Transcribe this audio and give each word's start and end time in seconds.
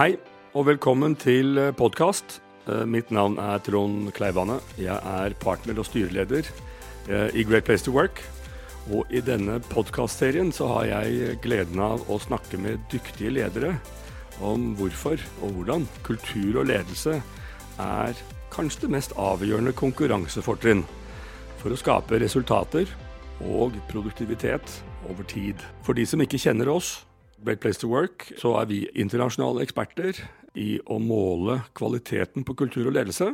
Hei, 0.00 0.14
og 0.56 0.64
velkommen 0.64 1.12
til 1.20 1.58
podkast. 1.76 2.38
Mitt 2.88 3.10
navn 3.12 3.34
er 3.36 3.58
Trond 3.60 4.06
Kleivane. 4.16 4.54
Jeg 4.80 4.96
er 4.96 5.34
partner 5.42 5.76
og 5.76 5.84
styreleder 5.84 6.46
eh, 6.48 7.26
i 7.36 7.44
Great 7.44 7.66
Place 7.68 7.84
to 7.84 7.92
Work. 7.92 8.22
Og 8.88 9.12
i 9.12 9.20
denne 9.20 9.58
podkastserien 9.68 10.54
så 10.56 10.70
har 10.70 10.86
jeg 10.88 11.34
gleden 11.44 11.82
av 11.84 12.08
å 12.08 12.16
snakke 12.16 12.56
med 12.64 12.80
dyktige 12.88 13.34
ledere 13.42 13.74
om 14.40 14.70
hvorfor 14.78 15.20
og 15.42 15.52
hvordan 15.58 15.84
kultur 16.08 16.62
og 16.62 16.70
ledelse 16.72 17.18
er 17.84 18.24
kanskje 18.56 18.86
det 18.86 18.94
mest 18.96 19.12
avgjørende 19.20 19.76
konkurransefortrinn 19.76 20.86
for 21.60 21.76
å 21.76 21.82
skape 21.82 22.22
resultater 22.24 22.88
og 23.52 23.76
produktivitet 23.92 24.80
over 25.12 25.28
tid. 25.28 25.60
For 25.84 25.92
de 25.92 26.08
som 26.08 26.24
ikke 26.24 26.40
kjenner 26.40 26.72
oss, 26.72 27.02
Great 27.44 27.60
Place 27.60 27.80
to 27.80 27.88
Work, 27.88 28.32
så 28.36 28.54
er 28.60 28.68
vi 28.68 28.82
internasjonale 29.00 29.64
eksperter 29.64 30.18
i 30.60 30.74
å 30.90 30.98
måle 31.00 31.60
kvaliteten 31.78 32.44
på 32.44 32.56
kultur 32.58 32.90
og 32.90 32.96
ledelse. 32.98 33.30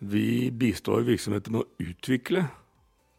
Vi 0.00 0.50
bistår 0.54 1.04
virksomheter 1.08 1.52
med 1.52 1.64
å 1.64 1.88
utvikle 1.90 2.44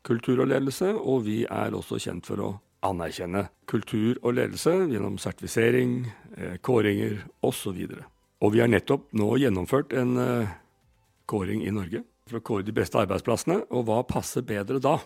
kultur 0.07 0.41
og 0.41 0.49
ledelse, 0.49 0.93
og 0.95 1.25
vi 1.27 1.41
er 1.43 1.75
også 1.77 1.99
kjent 2.01 2.29
for 2.29 2.41
å 2.41 2.51
anerkjenne 2.87 3.45
kultur 3.69 4.17
og 4.23 4.37
ledelse 4.39 4.73
gjennom 4.89 5.19
sertifisering, 5.21 6.07
eh, 6.37 6.55
kåringer 6.57 7.19
osv. 7.45 7.75
Og, 7.75 8.07
og 8.41 8.53
vi 8.55 8.63
har 8.63 8.71
nettopp 8.71 9.11
nå 9.13 9.29
gjennomført 9.43 9.93
en 9.93 10.17
eh, 10.17 10.55
kåring 11.29 11.65
i 11.67 11.73
Norge 11.75 12.03
for 12.27 12.39
å 12.39 12.45
kåre 12.47 12.65
de 12.65 12.73
beste 12.75 12.97
arbeidsplassene. 12.97 13.61
Og 13.69 13.85
hva 13.85 14.01
passer 14.07 14.41
bedre 14.41 14.81
da 14.81 14.97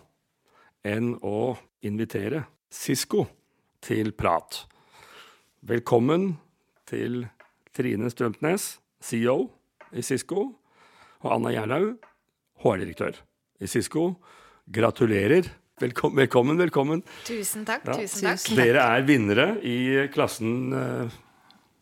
enn 0.86 1.16
å 1.26 1.56
invitere 1.84 2.46
Sisko 2.72 3.26
til 3.84 4.14
prat? 4.16 4.64
Velkommen 5.66 6.36
til 6.86 7.24
Trine 7.74 8.06
Strømtnes, 8.14 8.76
CEO 9.02 9.48
i 9.98 10.04
Sisko, 10.06 10.44
og 11.24 11.32
Anna 11.34 11.56
Gjerlaug, 11.56 11.96
HR-direktør 12.62 13.18
i 13.58 13.70
Sisko. 13.72 14.04
Gratulerer. 14.70 15.50
Velkommen, 15.82 16.20
velkommen. 16.22 16.62
velkommen. 16.62 17.02
Tusen 17.26 17.66
takk. 17.66 17.90
Ja. 17.90 17.98
tusen 17.98 18.30
takk. 18.30 18.46
Dere 18.60 18.86
er 18.94 19.08
vinnere 19.10 19.48
i 19.66 20.06
klassen 20.14 20.70
eh, 20.70 21.18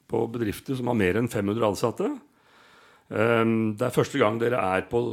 på 0.08 0.24
bedrifter 0.32 0.80
som 0.80 0.88
har 0.88 1.00
mer 1.04 1.20
enn 1.20 1.28
500 1.28 1.68
ansatte. 1.74 2.08
Um, 3.12 3.76
det 3.76 3.90
er 3.90 3.98
første 4.00 4.24
gang 4.24 4.40
dere 4.40 4.64
er 4.64 4.88
på 4.88 5.10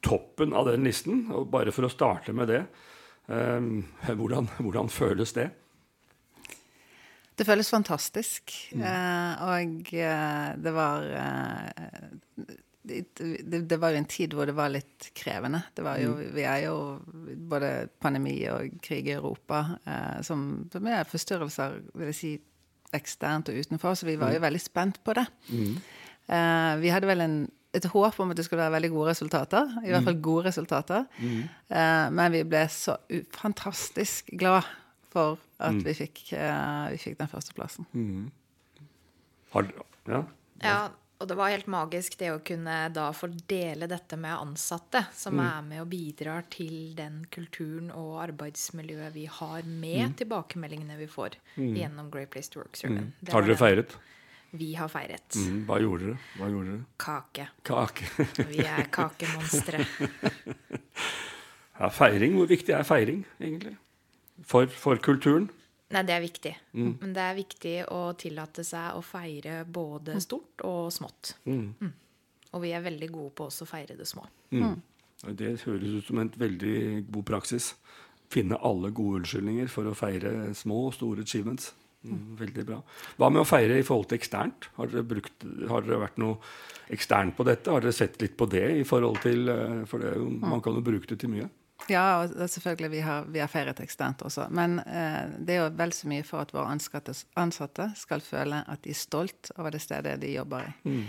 toppen 0.00 0.56
av 0.56 0.72
den 0.72 0.88
listen. 0.88 1.26
og 1.28 1.50
Bare 1.52 1.76
for 1.76 1.84
å 1.84 1.92
starte 1.92 2.32
med 2.32 2.54
det, 2.56 2.64
um, 3.28 3.82
hvordan, 4.08 4.48
hvordan 4.64 4.88
føles 4.96 5.36
det? 5.36 5.50
Det 7.38 7.46
føles 7.46 7.70
fantastisk. 7.70 8.54
Mm. 8.74 8.82
Eh, 8.82 9.42
og 9.46 9.92
eh, 9.94 10.48
det 10.58 10.72
var 10.74 11.04
eh, 11.22 12.08
det, 12.88 13.60
det, 13.68 13.76
var 13.80 13.92
jo 13.92 14.00
en 14.00 14.08
tid 14.08 14.34
hvor 14.34 14.48
det 14.48 14.56
var 14.56 14.72
litt 14.72 15.10
krevende. 15.16 15.62
Det 15.76 15.84
var 15.84 16.00
jo, 16.02 16.14
mm. 16.16 16.30
Vi 16.34 16.44
er 16.48 16.64
jo 16.66 16.76
både 17.50 17.72
pandemi 18.00 18.36
og 18.52 18.78
krig 18.84 19.10
i 19.10 19.16
Europa 19.16 19.64
eh, 19.84 20.20
som, 20.26 20.48
som, 20.72 20.88
er 20.88 21.08
forstyrrelser, 21.08 21.78
vil 21.94 22.10
jeg 22.12 22.18
si, 22.18 22.32
eksternt 22.96 23.50
og 23.52 23.58
utenfor, 23.60 23.98
så 23.98 24.08
vi 24.08 24.16
var 24.16 24.32
jo 24.32 24.40
mm. 24.40 24.46
veldig 24.46 24.60
spent 24.64 25.02
på 25.04 25.14
det. 25.18 25.26
Mm. 25.52 25.74
Eh, 26.32 26.74
vi 26.80 26.92
hadde 26.92 27.10
vel 27.10 27.24
en, 27.24 27.38
et 27.76 27.88
håp 27.92 28.20
om 28.22 28.32
at 28.32 28.38
det 28.38 28.46
skulle 28.46 28.62
være 28.62 28.78
veldig 28.78 28.92
gode 28.94 29.10
resultater. 29.10 29.74
I 29.84 29.92
hvert 29.92 30.06
fall 30.08 30.16
mm. 30.16 30.22
gode 30.24 30.48
resultater. 30.48 31.04
Mm. 31.20 31.42
Eh, 31.68 32.06
men 32.16 32.38
vi 32.38 32.46
ble 32.48 32.64
så 32.72 32.96
fantastisk 33.36 34.32
glad 34.40 34.64
for 35.12 35.36
at 35.58 35.74
mm. 35.74 35.82
vi, 35.84 35.94
fikk, 35.98 36.22
uh, 36.38 36.88
vi, 36.92 37.02
fikk, 37.02 37.18
den 37.18 37.30
førsteplassen. 37.30 37.88
Mm. 37.92 38.30
ja. 40.06 40.24
ja. 40.62 40.80
Og 41.18 41.26
det 41.26 41.34
var 41.34 41.50
helt 41.50 41.66
magisk 41.66 42.14
det 42.20 42.28
å 42.30 42.38
kunne 42.46 42.74
da 42.94 43.08
fordele 43.16 43.88
dette 43.90 44.14
med 44.20 44.36
ansatte, 44.38 45.02
som 45.18 45.34
mm. 45.34 45.40
er 45.42 45.64
med 45.66 45.80
og 45.82 45.88
bidrar 45.90 46.44
til 46.52 46.92
den 46.98 47.24
kulturen 47.34 47.88
og 47.90 48.20
arbeidsmiljøet 48.28 49.16
vi 49.16 49.24
har 49.26 49.66
med 49.66 50.12
mm. 50.12 50.14
tilbakemeldingene 50.20 50.98
vi 51.00 51.08
får 51.10 51.40
mm. 51.56 51.72
gjennom 51.80 52.12
Great 52.14 52.30
Place 52.30 52.54
to 52.54 52.62
Work. 52.62 52.78
Mm. 52.86 53.10
Har 53.32 53.48
dere 53.48 53.58
feiret? 53.58 53.96
Vi 54.50 54.70
har 54.78 54.88
feiret. 54.88 55.34
Mm. 55.42 55.58
Hva 55.66 55.80
gjorde 55.82 56.06
dere? 56.06 56.22
Hva 56.38 56.52
gjorde 56.54 56.76
dere? 56.76 56.86
Kake. 57.02 57.48
Kake. 57.66 58.28
vi 58.54 58.62
er 58.62 58.86
kakemonstre. 59.00 59.82
ja, 61.82 61.90
feiring. 61.98 62.38
Hvor 62.38 62.48
viktig 62.54 62.78
er 62.78 62.86
feiring, 62.86 63.26
egentlig? 63.42 63.74
For, 64.46 64.68
for 64.70 65.00
kulturen? 65.02 65.48
Nei, 65.94 66.02
det 66.04 66.14
er 66.14 66.20
viktig. 66.20 66.52
Mm. 66.76 66.92
Men 67.00 67.14
det 67.16 67.24
er 67.24 67.38
viktig 67.38 67.74
å 67.96 68.02
tillate 68.20 68.64
seg 68.66 68.98
å 68.98 69.04
feire 69.04 69.62
både 69.64 70.18
mm. 70.18 70.20
stort 70.24 70.64
og 70.68 70.92
smått. 70.92 71.32
Mm. 71.48 71.64
Mm. 71.80 71.94
Og 72.52 72.64
vi 72.64 72.74
er 72.76 72.84
veldig 72.84 73.08
gode 73.12 73.32
på 73.38 73.48
også 73.48 73.64
å 73.64 73.70
feire 73.70 73.96
det 73.96 74.08
små. 74.08 74.26
Mm. 74.52 74.66
Mm. 74.68 75.34
Det 75.38 75.54
høres 75.64 75.96
ut 75.98 76.06
som 76.10 76.20
en 76.22 76.30
veldig 76.38 76.76
god 77.08 77.26
praksis. 77.32 77.72
Finne 78.28 78.60
alle 78.64 78.92
gode 78.94 79.22
unnskyldninger 79.22 79.70
for 79.72 79.88
å 79.88 79.96
feire 79.96 80.52
små 80.56 80.88
og 80.90 80.96
store 80.98 81.24
achievements. 81.24 81.72
Veldig 82.38 82.64
bra. 82.64 82.78
Hva 83.18 83.28
med 83.32 83.42
å 83.42 83.48
feire 83.48 83.80
i 83.80 83.84
forhold 83.84 84.08
til 84.10 84.20
eksternt? 84.20 84.68
Har 84.76 84.90
dere, 84.92 85.04
brukt, 85.08 85.44
har 85.68 85.82
dere 85.84 85.98
vært 86.04 86.20
noe 86.22 86.38
eksternt 86.94 87.34
på 87.36 87.46
dette? 87.48 87.72
Har 87.74 87.82
dere 87.82 87.96
sett 87.96 88.20
litt 88.22 88.36
på 88.38 88.46
det 88.50 88.64
i 88.78 88.84
forhold 88.86 89.18
til 89.24 89.50
eh, 89.50 89.80
For 89.90 90.04
det, 90.04 90.14
man 90.44 90.62
kan 90.64 90.78
jo 90.78 90.84
bruke 90.84 91.10
det 91.10 91.18
til 91.20 91.32
mye. 91.32 91.48
Ja, 91.86 92.24
og 92.24 92.50
selvfølgelig 92.50 92.90
vi 92.90 93.00
har 93.00 93.24
vi 93.30 93.40
har 93.40 93.48
feiret 93.48 93.80
eksternt 93.80 94.22
også. 94.26 94.48
Men 94.50 94.80
eh, 94.82 95.30
det 95.38 95.54
er 95.54 95.62
jo 95.62 95.70
vel 95.78 95.94
så 95.94 96.10
mye 96.10 96.26
for 96.26 96.42
at 96.42 96.52
våre 96.54 96.74
ansatte, 96.74 97.14
ansatte, 97.38 97.90
skal 97.96 98.24
føle 98.24 98.64
at 98.66 98.82
de 98.84 98.92
er 98.92 98.98
stolt 98.98 99.52
over 99.56 99.72
det 99.72 99.80
stedet 99.84 100.18
de 100.20 100.34
jobber 100.34 100.66
i. 100.66 100.74
Mm. 100.90 101.00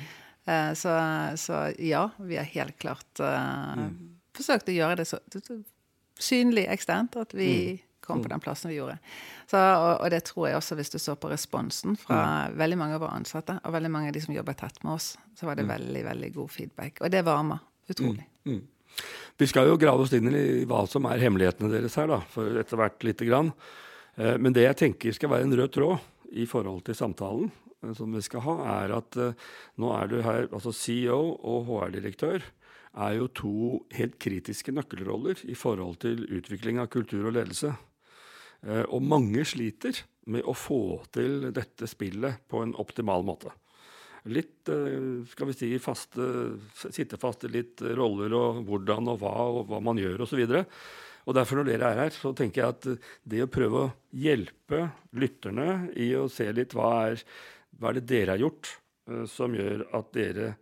Eh, 0.45 0.71
så, 0.79 0.93
så, 1.35 1.65
ja, 1.79 2.09
vi 2.17 2.37
har 2.37 2.47
helt 2.53 2.77
klart 2.79 3.19
eh, 3.19 3.81
mm. 3.81 3.91
forsøkt 4.37 4.71
å 4.71 4.77
gjøre 4.77 5.01
det 5.01 5.09
så, 5.09 5.19
synlig 6.19 6.67
eksternt 6.71 7.17
at 7.19 7.33
vi 7.35 7.51
mm. 7.73 7.83
kom 8.05 8.23
på 8.23 8.29
mm. 8.29 8.33
den 8.37 8.45
plassen 8.45 8.71
vi 8.71 8.79
gjorde. 8.79 8.99
Så, 9.49 9.59
og, 9.59 9.93
og, 9.97 10.07
det 10.13 10.23
tror 10.29 10.47
jeg 10.47 10.61
også, 10.61 10.79
hvis 10.79 10.93
du 10.95 10.99
så 11.01 11.17
på 11.19 11.31
responsen 11.33 11.97
fra 11.99 12.23
mm. 12.23 12.59
veldig 12.61 12.79
mange 12.79 12.99
av 12.99 13.07
våre 13.07 13.19
ansatte, 13.19 13.59
og 13.65 13.75
veldig 13.75 13.91
mange 13.93 14.13
av 14.13 14.15
de 14.15 14.23
som 14.23 14.37
jobber 14.37 14.57
tett 14.61 14.83
med 14.85 14.95
oss, 14.95 15.15
så 15.35 15.49
var 15.49 15.59
det 15.59 15.67
mm. 15.67 15.75
veldig, 15.75 16.03
veldig 16.13 16.33
god 16.39 16.51
feedback. 16.55 17.01
Og 17.03 17.11
det 17.13 17.25
varmer 17.27 17.65
utrolig. 17.89 18.29
Mm. 18.45 18.61
Vi 19.39 19.47
skal 19.47 19.69
jo 19.69 19.77
grave 19.79 20.03
oss 20.03 20.13
inn 20.15 20.27
i 20.35 20.65
hva 20.67 20.83
som 20.89 21.05
er 21.07 21.21
hemmelighetene 21.23 21.71
deres 21.71 21.95
her, 21.99 22.09
da, 22.11 22.19
for 22.33 22.59
etter 22.59 22.79
hvert 22.79 23.05
lite 23.07 23.27
grann. 23.27 23.53
Eh, 24.19 24.35
men 24.41 24.55
det 24.55 24.65
jeg 24.65 24.79
tenker 24.83 25.15
skal 25.15 25.31
være 25.31 25.47
en 25.47 25.57
rød 25.61 25.73
tråd 25.75 26.33
i 26.35 26.45
forhold 26.49 26.83
til 26.87 26.97
samtalen 26.97 27.47
eh, 27.47 27.93
som 27.97 28.11
vi 28.15 28.23
skal 28.25 28.43
ha, 28.45 28.55
er 28.81 28.95
at 28.97 29.19
eh, 29.19 29.45
nå 29.79 29.93
er 29.95 30.11
du 30.11 30.17
her 30.25 30.49
Altså 30.49 30.73
CEO 30.75 31.21
og 31.39 31.69
HR-direktør 31.69 32.43
er 32.99 33.15
jo 33.15 33.29
to 33.31 33.55
helt 33.95 34.17
kritiske 34.19 34.73
nøkkelroller 34.75 35.45
i 35.47 35.55
forhold 35.55 36.01
til 36.03 36.25
utvikling 36.25 36.81
av 36.81 36.89
kultur 36.91 37.29
og 37.29 37.35
ledelse. 37.37 37.69
Og 38.89 39.05
mange 39.05 39.45
sliter 39.47 40.01
med 40.27 40.43
å 40.43 40.55
få 40.57 40.97
til 41.13 41.45
dette 41.55 41.87
spillet 41.87 42.41
på 42.49 42.59
en 42.65 42.73
optimal 42.81 43.23
måte 43.23 43.53
litt 44.27 44.69
eh, 44.71 45.21
skal 45.31 45.49
vi 45.49 45.55
si, 45.57 45.69
faste, 45.83 46.25
sitte 46.75 47.19
fast 47.21 47.45
i 47.47 47.53
litt 47.53 47.83
roller 47.97 48.33
og 48.37 48.63
hvordan 48.67 49.13
og 49.13 49.21
hva 49.21 49.35
og 49.47 49.61
hva 49.69 49.79
man 49.83 50.01
gjør 50.01 50.25
osv. 50.25 50.43
Og 51.29 51.35
derfor 51.37 51.59
når 51.59 51.69
dere 51.69 51.91
er 51.91 52.03
her, 52.05 52.15
så 52.15 52.33
tenker 52.35 52.63
jeg 52.63 52.75
at 52.75 53.07
det 53.29 53.43
å 53.45 53.51
prøve 53.51 53.85
å 53.85 53.93
hjelpe 54.17 54.87
lytterne 55.19 55.91
i 55.99 56.11
å 56.17 56.27
se 56.31 56.47
litt 56.55 56.73
hva 56.77 56.91
er, 57.11 57.23
hva 57.77 57.91
er 57.91 57.99
det 57.99 58.09
dere 58.09 58.35
har 58.35 58.43
gjort 58.43 58.73
eh, 59.09 59.25
som 59.29 59.55
gjør 59.55 59.85
at 59.99 60.11
dere 60.15 60.53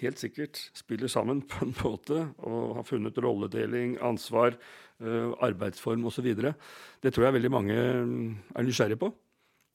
helt 0.00 0.18
sikkert 0.18 0.58
spiller 0.74 1.10
sammen 1.12 1.42
på 1.46 1.66
en 1.66 1.76
måte 1.84 2.24
og 2.46 2.78
har 2.80 2.88
funnet 2.88 3.20
rolledeling, 3.22 3.98
ansvar, 4.04 4.56
eh, 5.02 5.30
arbeidsform 5.44 6.08
osv. 6.10 6.30
Det 6.34 7.12
tror 7.12 7.28
jeg 7.28 7.38
veldig 7.38 7.52
mange 7.52 7.78
mm, 7.78 8.26
er 8.56 8.66
nysgjerrige 8.66 9.02
på. 9.04 9.12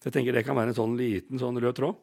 Jeg 0.05 0.15
tenker 0.15 0.31
Det 0.33 0.45
kan 0.47 0.55
være 0.55 0.71
en 0.71 0.79
sånn 0.79 0.95
liten 0.99 1.41
sånn 1.41 1.59
rød 1.59 1.75
tråd. 1.75 1.97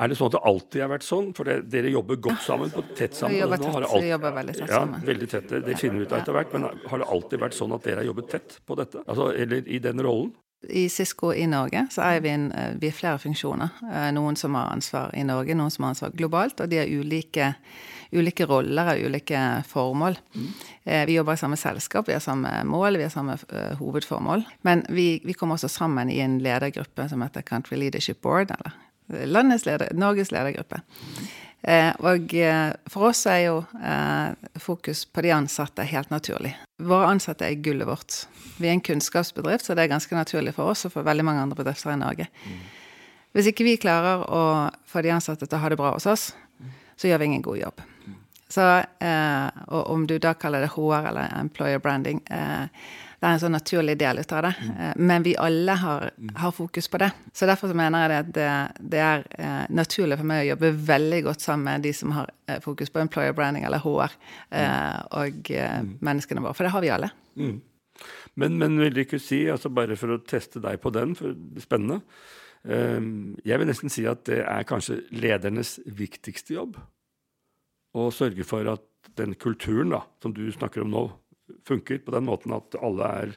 Er 0.00 0.08
det 0.08 0.16
sånn 0.16 0.30
at 0.30 0.36
det 0.38 0.44
alltid 0.48 0.82
har 0.82 0.92
vært 0.94 1.04
sånn? 1.04 1.32
For 1.36 1.48
det, 1.48 1.56
dere 1.72 1.90
jobber 1.92 2.20
godt 2.24 2.44
sammen, 2.46 2.70
på 2.72 2.84
tett 2.96 3.16
sammen. 3.16 3.36
Vi 3.36 3.42
jobber 3.42 3.60
tett, 3.60 3.80
alt... 3.80 3.96
vi 4.00 4.12
jobber 4.14 4.36
veldig 4.38 4.54
tett 4.56 4.70
sammen. 4.72 5.00
Ja, 5.00 5.06
veldig 5.10 5.28
tett. 5.28 5.50
Det 5.66 5.74
finner 5.76 6.00
vi 6.00 6.06
ut 6.06 6.14
av 6.14 6.22
etter 6.22 6.36
hvert. 6.38 6.54
Men 6.56 6.68
har 6.92 7.02
det 7.02 7.08
alltid 7.16 7.42
vært 7.44 7.56
sånn 7.58 7.74
at 7.76 7.84
dere 7.84 8.00
har 8.00 8.08
jobbet 8.08 8.30
tett 8.32 8.56
på 8.64 8.78
dette? 8.80 9.04
Altså, 9.04 9.28
eller 9.36 9.68
i 9.68 9.82
den 9.84 10.00
rollen? 10.06 10.32
I 10.68 10.88
Cisco 10.92 11.30
i 11.32 11.46
Norge 11.48 11.86
så 11.92 12.02
er 12.04 12.18
vi, 12.24 12.32
en, 12.36 12.50
eh, 12.52 12.74
vi 12.80 12.88
er 12.88 12.96
flere 12.96 13.20
funksjoner. 13.20 13.76
Eh, 13.92 14.10
noen 14.16 14.36
som 14.36 14.56
har 14.56 14.72
ansvar 14.72 15.14
i 15.16 15.24
Norge, 15.24 15.56
noen 15.56 15.72
som 15.72 15.84
har 15.84 15.94
ansvar 15.94 16.16
globalt. 16.16 16.60
Og 16.64 16.72
de 16.72 16.80
har 16.80 16.88
ulike, 16.88 17.54
ulike 18.16 18.48
roller 18.48 18.94
og 18.94 19.04
ulike 19.08 19.40
formål. 19.68 20.16
Mm. 20.32 20.52
Vi 21.06 21.14
jobber 21.20 21.36
i 21.36 21.44
samme 21.44 21.60
selskap, 21.60 22.08
vi 22.08 22.16
har 22.16 22.24
samme 22.24 22.50
mål, 22.64 22.96
vi 22.96 23.04
har 23.04 23.12
samme 23.12 23.36
hovedformål. 23.78 24.44
Men 24.66 24.82
vi, 24.88 25.20
vi 25.24 25.36
kommer 25.36 25.60
også 25.60 25.68
sammen 25.70 26.10
i 26.10 26.22
en 26.24 26.40
ledergruppe 26.40 27.08
som 27.08 27.22
heter 27.22 27.44
Country 27.46 27.76
Leadership 27.76 28.20
Board, 28.24 28.50
eller 28.56 28.72
landets 29.10 29.66
leder, 29.66 29.92
Norges 29.96 30.32
ledergruppe. 30.34 30.80
Eh, 31.62 31.92
og 32.00 32.34
eh, 32.34 32.70
for 32.88 33.10
oss 33.10 33.26
er 33.28 33.42
jo 33.44 33.56
eh, 33.84 34.32
fokus 34.62 35.04
på 35.04 35.24
de 35.26 35.32
ansatte 35.36 35.84
helt 35.84 36.12
naturlig. 36.12 36.54
Våre 36.80 37.10
ansatte 37.12 37.44
er 37.44 37.60
gullet 37.60 37.88
vårt. 37.88 38.22
Vi 38.56 38.68
er 38.68 38.76
en 38.76 38.84
kunnskapsbedrift, 38.84 39.66
så 39.66 39.76
det 39.76 39.84
er 39.84 39.92
ganske 39.92 40.16
naturlig 40.16 40.54
for 40.56 40.72
oss 40.72 40.86
og 40.88 40.94
for 40.94 41.06
veldig 41.06 41.26
mange 41.26 41.44
andre 41.44 41.58
bedrifter 41.60 41.92
i 41.92 42.00
Norge. 42.00 42.30
Mm. 42.46 42.62
Hvis 43.36 43.50
ikke 43.52 43.66
vi 43.66 43.76
klarer 43.80 44.24
å 44.26 44.44
få 44.88 45.04
de 45.04 45.12
ansatte 45.14 45.46
til 45.46 45.58
å 45.58 45.62
ha 45.62 45.70
det 45.70 45.78
bra 45.78 45.92
hos 45.94 46.08
oss, 46.10 46.30
så 46.96 47.08
gjør 47.08 47.20
vi 47.20 47.28
ingen 47.30 47.44
god 47.44 47.60
jobb. 47.60 47.84
Så, 48.50 48.64
eh, 48.98 49.46
og 49.68 49.92
om 49.92 50.06
du 50.10 50.16
da 50.18 50.32
kaller 50.34 50.64
det 50.64 50.72
HR 50.74 51.06
eller 51.12 51.36
employer 51.38 51.78
branding 51.78 52.18
eh, 52.34 52.66
Det 53.20 53.28
er 53.28 53.36
en 53.36 53.40
sånn 53.42 53.52
naturlig 53.52 53.98
del 54.00 54.22
ut 54.22 54.30
av 54.32 54.46
det. 54.46 54.52
Eh, 54.64 54.92
men 54.96 55.24
vi 55.26 55.34
alle 55.36 55.74
har, 55.76 56.06
har, 56.40 56.52
fokus 56.56 56.88
på 56.88 57.00
det. 57.02 57.10
Så 57.36 57.48
derfor 57.48 57.68
så 57.68 57.76
mener 57.76 58.06
jeg 58.06 58.24
at 58.24 58.30
det, 58.36 58.50
det 58.94 59.02
er 59.04 59.24
eh, 59.36 59.64
naturlig 59.76 60.16
for 60.20 60.30
meg 60.30 60.44
å 60.44 60.50
jobbe 60.54 60.72
veldig 60.88 61.20
godt 61.28 61.44
sammen 61.44 61.68
med 61.68 61.84
de 61.84 61.92
som 61.96 62.14
har 62.16 62.32
eh, 62.48 62.62
fokus 62.64 62.92
på 62.92 63.02
employer 63.02 63.36
branding 63.36 63.66
eller 63.68 63.84
HR, 63.84 64.16
eh, 64.56 65.00
og 65.20 65.52
menneskene 66.00 66.44
våre. 66.44 66.56
For 66.56 66.66
det 66.66 66.72
har 66.72 66.86
vi 66.86 66.94
alle. 66.96 67.12
Mm. 67.36 67.58
Men, 68.40 68.56
men 68.56 68.80
vil 68.80 68.96
du 68.96 69.02
ikke 69.04 69.20
si, 69.20 69.42
altså 69.52 69.68
bare 69.74 69.98
for 70.00 70.16
å 70.16 70.22
teste 70.24 70.62
deg 70.64 70.80
på 70.80 70.92
den, 70.96 71.12
for 71.18 71.36
det 71.36 71.60
er 71.60 71.68
spennende 71.68 72.00
jeg 72.60 73.56
vil 73.56 73.68
nesten 73.70 73.88
si 73.88 74.02
at 74.04 74.26
det 74.28 74.42
er 74.44 74.66
kanskje 74.68 74.98
ledernes 75.16 75.78
viktigste 75.96 76.58
jobb. 76.58 76.74
Å 77.96 78.10
sørge 78.12 78.44
for 78.44 78.68
at 78.68 78.84
den 79.16 79.34
kulturen 79.34 79.94
da, 79.94 80.02
som 80.22 80.34
du 80.36 80.44
snakker 80.52 80.84
om 80.84 80.92
nå, 80.92 81.04
funker 81.68 82.00
på 82.04 82.14
den 82.14 82.26
måten 82.28 82.54
at 82.56 82.76
alle 82.80 83.12
er, 83.22 83.36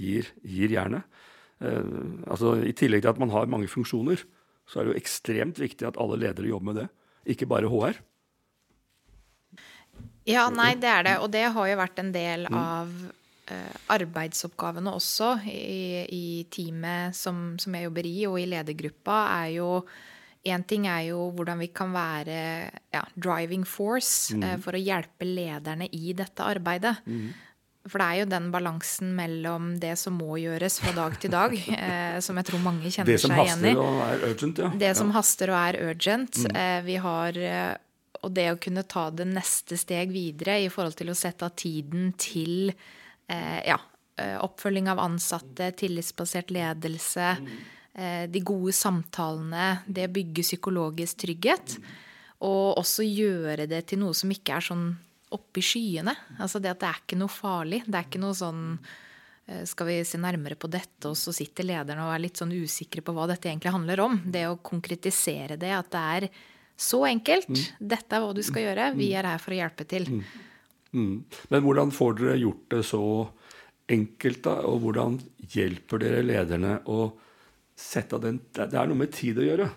gir, 0.00 0.30
gir 0.42 0.74
jernet. 0.74 1.06
Ehm, 1.64 2.22
altså, 2.26 2.56
I 2.62 2.74
tillegg 2.76 3.04
til 3.04 3.12
at 3.14 3.20
man 3.22 3.32
har 3.34 3.50
mange 3.50 3.70
funksjoner, 3.70 4.22
så 4.68 4.80
er 4.80 4.86
det 4.86 4.94
jo 4.94 5.02
ekstremt 5.02 5.60
viktig 5.60 5.86
at 5.88 6.00
alle 6.00 6.18
ledere 6.20 6.50
jobber 6.50 6.70
med 6.70 6.80
det. 6.82 6.88
Ikke 7.34 7.48
bare 7.50 7.70
HR. 7.70 8.00
Ja, 10.28 10.48
nei, 10.52 10.72
det 10.80 10.88
er 10.88 11.04
det. 11.04 11.18
Og 11.20 11.28
det 11.32 11.44
har 11.52 11.68
jo 11.68 11.82
vært 11.82 12.00
en 12.00 12.14
del 12.14 12.48
mm. 12.48 12.56
av 12.56 12.96
Eh, 13.44 13.72
arbeidsoppgavene 13.92 14.88
også 14.96 15.34
i, 15.52 16.00
i 16.16 16.26
teamet 16.48 17.12
som, 17.12 17.58
som, 17.60 17.74
jeg 17.76 17.84
jobber 17.84 18.06
i, 18.08 18.14
og 18.24 18.38
i 18.40 18.48
ledergruppa, 18.48 19.20
er 19.42 19.54
jo 19.58 19.70
Én 20.44 20.60
ting 20.68 20.84
er 20.84 21.06
jo 21.06 21.30
hvordan 21.32 21.56
vi 21.56 21.70
kan 21.72 21.88
være 21.88 22.34
ja, 22.92 23.00
driving 23.16 23.62
force 23.64 24.36
mm. 24.36 24.42
eh, 24.44 24.56
for 24.60 24.76
å 24.76 24.80
hjelpe 24.80 25.24
lederne 25.24 25.86
i 25.88 26.12
dette 26.12 26.44
arbeidet. 26.44 26.98
Mm. 27.08 27.30
For 27.84 28.00
det 28.00 28.04
er 28.06 28.18
jo 28.22 28.28
den 28.32 28.46
balansen 28.52 29.10
mellom 29.16 29.74
det 29.80 29.92
som 30.00 30.16
må 30.16 30.38
gjøres 30.40 30.78
fra 30.80 30.94
dag 30.96 31.16
til 31.20 31.32
dag, 31.34 31.52
eh, 31.76 32.18
som 32.24 32.38
jeg 32.40 32.48
tror 32.48 32.62
mange 32.64 32.88
kjenner 32.88 33.20
seg 33.20 33.34
igjen 33.42 33.66
i. 33.68 33.72
Det 33.74 33.74
som 33.76 33.82
haster 33.82 33.82
og 33.84 34.04
er 34.06 34.28
urgent, 34.30 34.62
ja. 34.62 34.70
Det 34.84 34.92
som 34.96 35.12
haster 35.16 35.52
og 35.52 35.58
er 35.60 35.80
urgent. 35.90 36.40
Mm. 36.46 36.56
Eh, 36.62 36.78
vi 36.88 36.96
har 37.04 37.40
eh, 37.40 37.72
Og 38.24 38.32
det 38.32 38.46
å 38.54 38.60
kunne 38.60 38.86
ta 38.88 39.10
det 39.12 39.26
neste 39.28 39.76
steg 39.76 40.14
videre 40.14 40.56
i 40.64 40.70
forhold 40.72 40.96
til 40.96 41.12
å 41.12 41.18
sette 41.18 41.44
av 41.44 41.52
tiden 41.60 42.14
til 42.16 42.72
eh, 42.72 43.60
ja, 43.68 43.76
eh, 44.16 44.38
oppfølging 44.40 44.88
av 44.88 45.02
ansatte, 45.04 45.68
tillitsbasert 45.76 46.54
ledelse, 46.56 47.34
eh, 47.92 48.24
de 48.32 48.40
gode 48.40 48.72
samtalene, 48.72 49.84
det 49.84 50.08
å 50.08 50.14
bygge 50.14 50.46
psykologisk 50.46 51.20
trygghet. 51.26 51.76
Og 52.48 52.78
også 52.80 53.04
gjøre 53.04 53.68
det 53.68 53.84
til 53.92 54.00
noe 54.00 54.16
som 54.16 54.32
ikke 54.32 54.56
er 54.56 54.72
sånn 54.72 54.94
oppi 55.34 55.64
skyene. 55.64 56.14
Altså 56.38 56.60
det 56.62 56.72
at 56.72 56.82
det 56.82 56.90
er 56.90 57.02
ikke 57.02 57.18
noe 57.20 57.32
farlig. 57.32 57.82
Det 57.86 57.98
er 57.98 58.08
ikke 58.08 58.22
noe 58.22 58.38
sånn 58.38 58.64
eh, 58.78 59.62
skal 59.68 59.90
vi 59.90 59.98
se 60.06 60.20
nærmere 60.22 60.58
på 60.60 60.70
dette, 60.72 61.10
og 61.10 61.18
så 61.18 61.34
sitter 61.34 61.68
lederne 61.68 62.06
og 62.06 62.14
er 62.14 62.24
litt 62.24 62.40
sånn 62.40 62.54
usikre 62.54 63.04
på 63.04 63.14
hva 63.16 63.28
dette 63.30 63.50
egentlig 63.50 63.74
handler 63.74 64.04
om. 64.06 64.18
Det 64.24 64.46
å 64.48 64.60
konkretisere 64.62 65.58
det, 65.60 65.72
at 65.76 65.92
det 65.94 66.04
er 66.16 66.28
så 66.76 67.04
enkelt. 67.06 67.50
Mm. 67.50 67.62
Dette 67.94 68.16
er 68.16 68.24
hva 68.24 68.34
du 68.34 68.42
skal 68.46 68.68
gjøre. 68.68 68.90
Vi 68.98 69.12
er 69.14 69.28
her 69.28 69.42
for 69.42 69.54
å 69.54 69.60
hjelpe 69.60 69.86
til. 69.88 70.08
Mm. 70.10 70.24
Mm. 70.94 71.16
Men 71.50 71.64
hvordan 71.64 71.92
får 71.94 72.16
dere 72.20 72.38
gjort 72.38 72.64
det 72.74 72.82
så 72.86 73.04
enkelt, 73.90 74.42
da? 74.46 74.56
Og 74.70 74.80
hvordan 74.84 75.18
hjelper 75.54 76.02
dere 76.02 76.24
lederne 76.24 76.78
å 76.90 77.12
sette 77.74 78.14
av 78.14 78.22
den 78.22 78.38
Det 78.54 78.70
er 78.70 78.86
noe 78.86 78.98
med 78.98 79.12
tid 79.14 79.38
å 79.38 79.46
gjøre. 79.46 79.68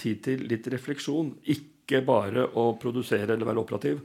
Tid 0.00 0.22
til 0.24 0.44
litt 0.50 0.66
refleksjon. 0.72 1.34
Ikke 1.52 2.00
bare 2.04 2.48
å 2.56 2.72
produsere 2.80 3.34
eller 3.34 3.48
være 3.50 3.64
operativ. 3.64 4.00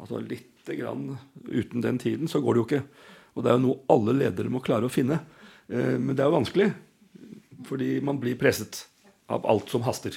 Altså 0.00 0.20
lite 0.24 0.76
grann 0.78 1.18
Uten 1.44 1.84
den 1.84 1.98
tiden 1.98 2.28
så 2.28 2.40
går 2.40 2.54
det 2.54 2.62
jo 2.62 2.68
ikke. 2.68 2.82
Og 3.34 3.44
det 3.44 3.50
er 3.50 3.58
jo 3.58 3.66
noe 3.66 3.82
alle 3.92 4.16
ledere 4.24 4.52
må 4.52 4.62
klare 4.64 4.88
å 4.88 4.92
finne. 4.92 5.20
Eh, 5.68 5.96
men 5.98 6.14
det 6.14 6.24
er 6.24 6.30
jo 6.30 6.38
vanskelig. 6.38 6.70
Fordi 7.68 7.92
man 8.04 8.18
blir 8.22 8.38
presset 8.40 8.86
av 9.30 9.46
alt 9.46 9.70
som 9.70 9.84
haster. 9.86 10.16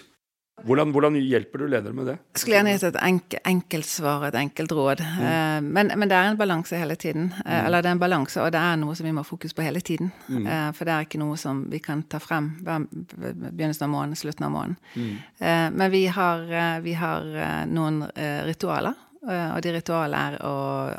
Hvordan, 0.63 0.91
hvordan, 0.93 1.15
hjelper 1.17 1.59
du 1.59 1.65
ledere 1.67 1.95
med 1.97 2.05
det? 2.07 2.13
Jeg 2.35 2.39
skulle 2.43 2.55
gjerne 2.59 2.73
gitt 2.75 2.83
et 2.87 2.97
enk, 3.01 3.35
enkelt 3.49 3.87
svar, 3.89 4.23
et 4.27 4.35
enkelt 4.37 4.71
råd. 4.77 5.01
Mm. 5.01 5.23
Uh, 5.25 5.71
men, 5.75 5.89
men, 5.97 6.07
det 6.07 6.15
er 6.15 6.29
en 6.29 6.37
balanse 6.39 6.77
hele 6.79 6.95
tiden. 6.95 7.31
Uh, 7.39 7.41
mm. 7.41 7.65
Eller 7.65 7.83
det 7.83 7.89
er 7.89 7.97
en 7.97 8.03
balanse, 8.03 8.39
og 8.39 8.53
det 8.53 8.61
er 8.61 8.77
noe 8.79 8.95
som 8.95 9.07
vi 9.09 9.15
må 9.15 9.25
ha 9.25 9.27
fokus 9.27 9.57
på 9.57 9.65
hele 9.65 9.81
tiden. 9.83 10.13
Mm. 10.29 10.45
For 10.77 10.87
det 10.87 10.93
er 10.93 11.07
ikke 11.07 11.19
noe 11.19 11.39
som 11.41 11.65
vi 11.73 11.81
kan 11.83 12.05
ta 12.07 12.21
frem 12.23 12.53
ved 12.63 12.85
begynnelsen 12.93 13.89
av 13.89 13.91
måneden, 13.95 14.19
slutten 14.21 14.47
av 14.47 14.53
måneden. 14.53 14.77
Mm. 14.93 15.73
men 15.73 15.91
vi 15.91 16.05
har, 16.07 16.45
vi 16.85 16.93
har 17.01 17.27
noen 17.67 18.03
ritualer. 18.47 18.95
Og 19.23 19.61
de 19.63 19.71
ritualene 19.71 20.19
er 20.19 20.33
å, 20.43 20.53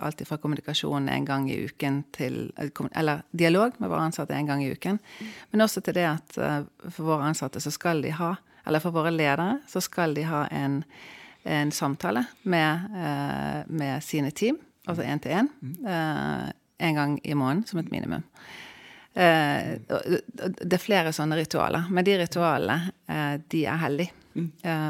alltid 0.07 0.29
fra 0.29 0.39
kommunikasjon 0.41 1.11
en 1.13 1.27
gang 1.29 1.45
i 1.53 1.59
uken 1.69 1.99
til 2.17 2.39
Eller 2.57 3.21
dialog 3.37 3.77
med 3.77 3.91
våre 3.93 4.07
ansatte 4.07 4.33
en 4.33 4.49
gang 4.49 4.63
i 4.65 4.71
uken. 4.73 4.97
Men 5.53 5.65
også 5.67 5.83
til 5.85 5.99
det 5.99 6.07
at 6.09 6.39
for 6.39 7.03
våre 7.05 7.29
ansatte 7.29 7.61
så 7.61 7.73
skal 7.75 8.01
de 8.01 8.15
ha 8.17 8.31
eller 8.65 8.81
for 8.81 8.91
våre 8.91 9.13
ledere, 9.13 9.59
så 9.69 9.81
skal 9.81 10.15
de 10.17 10.25
ha 10.29 10.47
en, 10.47 10.81
en 11.43 11.73
samtale 11.73 12.25
med, 12.43 12.91
eh, 12.97 13.63
med, 13.67 14.05
sine 14.05 14.31
team, 14.31 14.59
altså 14.87 15.05
én 15.05 15.21
til 15.21 15.33
én, 15.41 15.51
eh, 15.87 16.53
en 16.79 16.95
gang 16.95 17.19
i 17.25 17.35
måneden 17.35 17.67
som 17.67 17.79
et 17.79 17.91
minimum. 17.91 18.25
Eh, 19.15 19.77
det 19.85 20.73
er 20.73 20.83
flere 20.83 21.13
sånne 21.13 21.37
ritualer, 21.39 21.91
men 21.91 22.05
de 22.05 22.19
ritualene, 22.19 22.93
de 23.49 23.67
er 23.67 23.83
heldige. 23.85 24.13
Mm. 24.35 24.49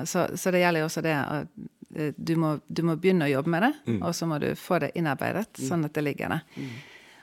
Så, 0.09 0.23
så, 0.41 0.51
det 0.51 0.63
gjelder 0.63 0.81
jo 0.81 0.87
også 0.87 1.03
det 1.05 1.15
du 2.17 2.35
må, 2.41 2.57
du 2.67 2.83
må, 2.87 2.97
begynne 3.01 3.29
å 3.29 3.33
jobbe 3.37 3.53
med 3.55 3.65
det, 3.67 3.73
mm. 3.87 4.01
og 4.03 4.17
så 4.17 4.29
må 4.31 4.41
du 4.43 4.51
få 4.59 4.81
det 4.83 4.93
innarbeidet, 4.99 5.47
mm. 5.55 5.65
sånn 5.69 5.87
at 5.89 5.95
det 5.95 6.05
ligger 6.07 6.37
der. 6.37 6.67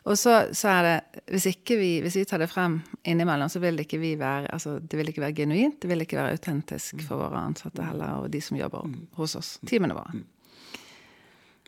Og 0.09 0.17
så, 0.17 0.33
så, 0.57 0.71
er 0.71 0.87
det 0.87 1.23
hvis, 1.29 1.45
vi, 1.69 1.89
hvis 2.01 2.15
vi 2.17 2.25
tar 2.25 2.41
det 2.41 2.49
frem 2.49 2.79
innimellom, 3.05 3.49
så 3.53 3.61
vil 3.61 3.77
det 3.77 3.85
ikke 3.85 4.01
vi 4.01 4.15
være 4.17 4.49
altså, 4.49 4.79
det 4.81 4.97
vil 4.97 5.11
ikke 5.11 5.21
være 5.21 5.37
genuint. 5.37 5.77
Det 5.81 5.89
vil 5.91 6.01
ikke 6.01 6.17
være 6.17 6.37
autentisk 6.39 7.03
for 7.05 7.21
våre 7.21 7.43
ansatte 7.51 7.85
heller, 7.85 8.23
og 8.23 8.31
de 8.33 8.41
som 8.41 8.57
jobber 8.57 8.89
hos 9.19 9.37
oss. 9.37 9.51
Teamene 9.69 9.97
våre. 9.97 10.23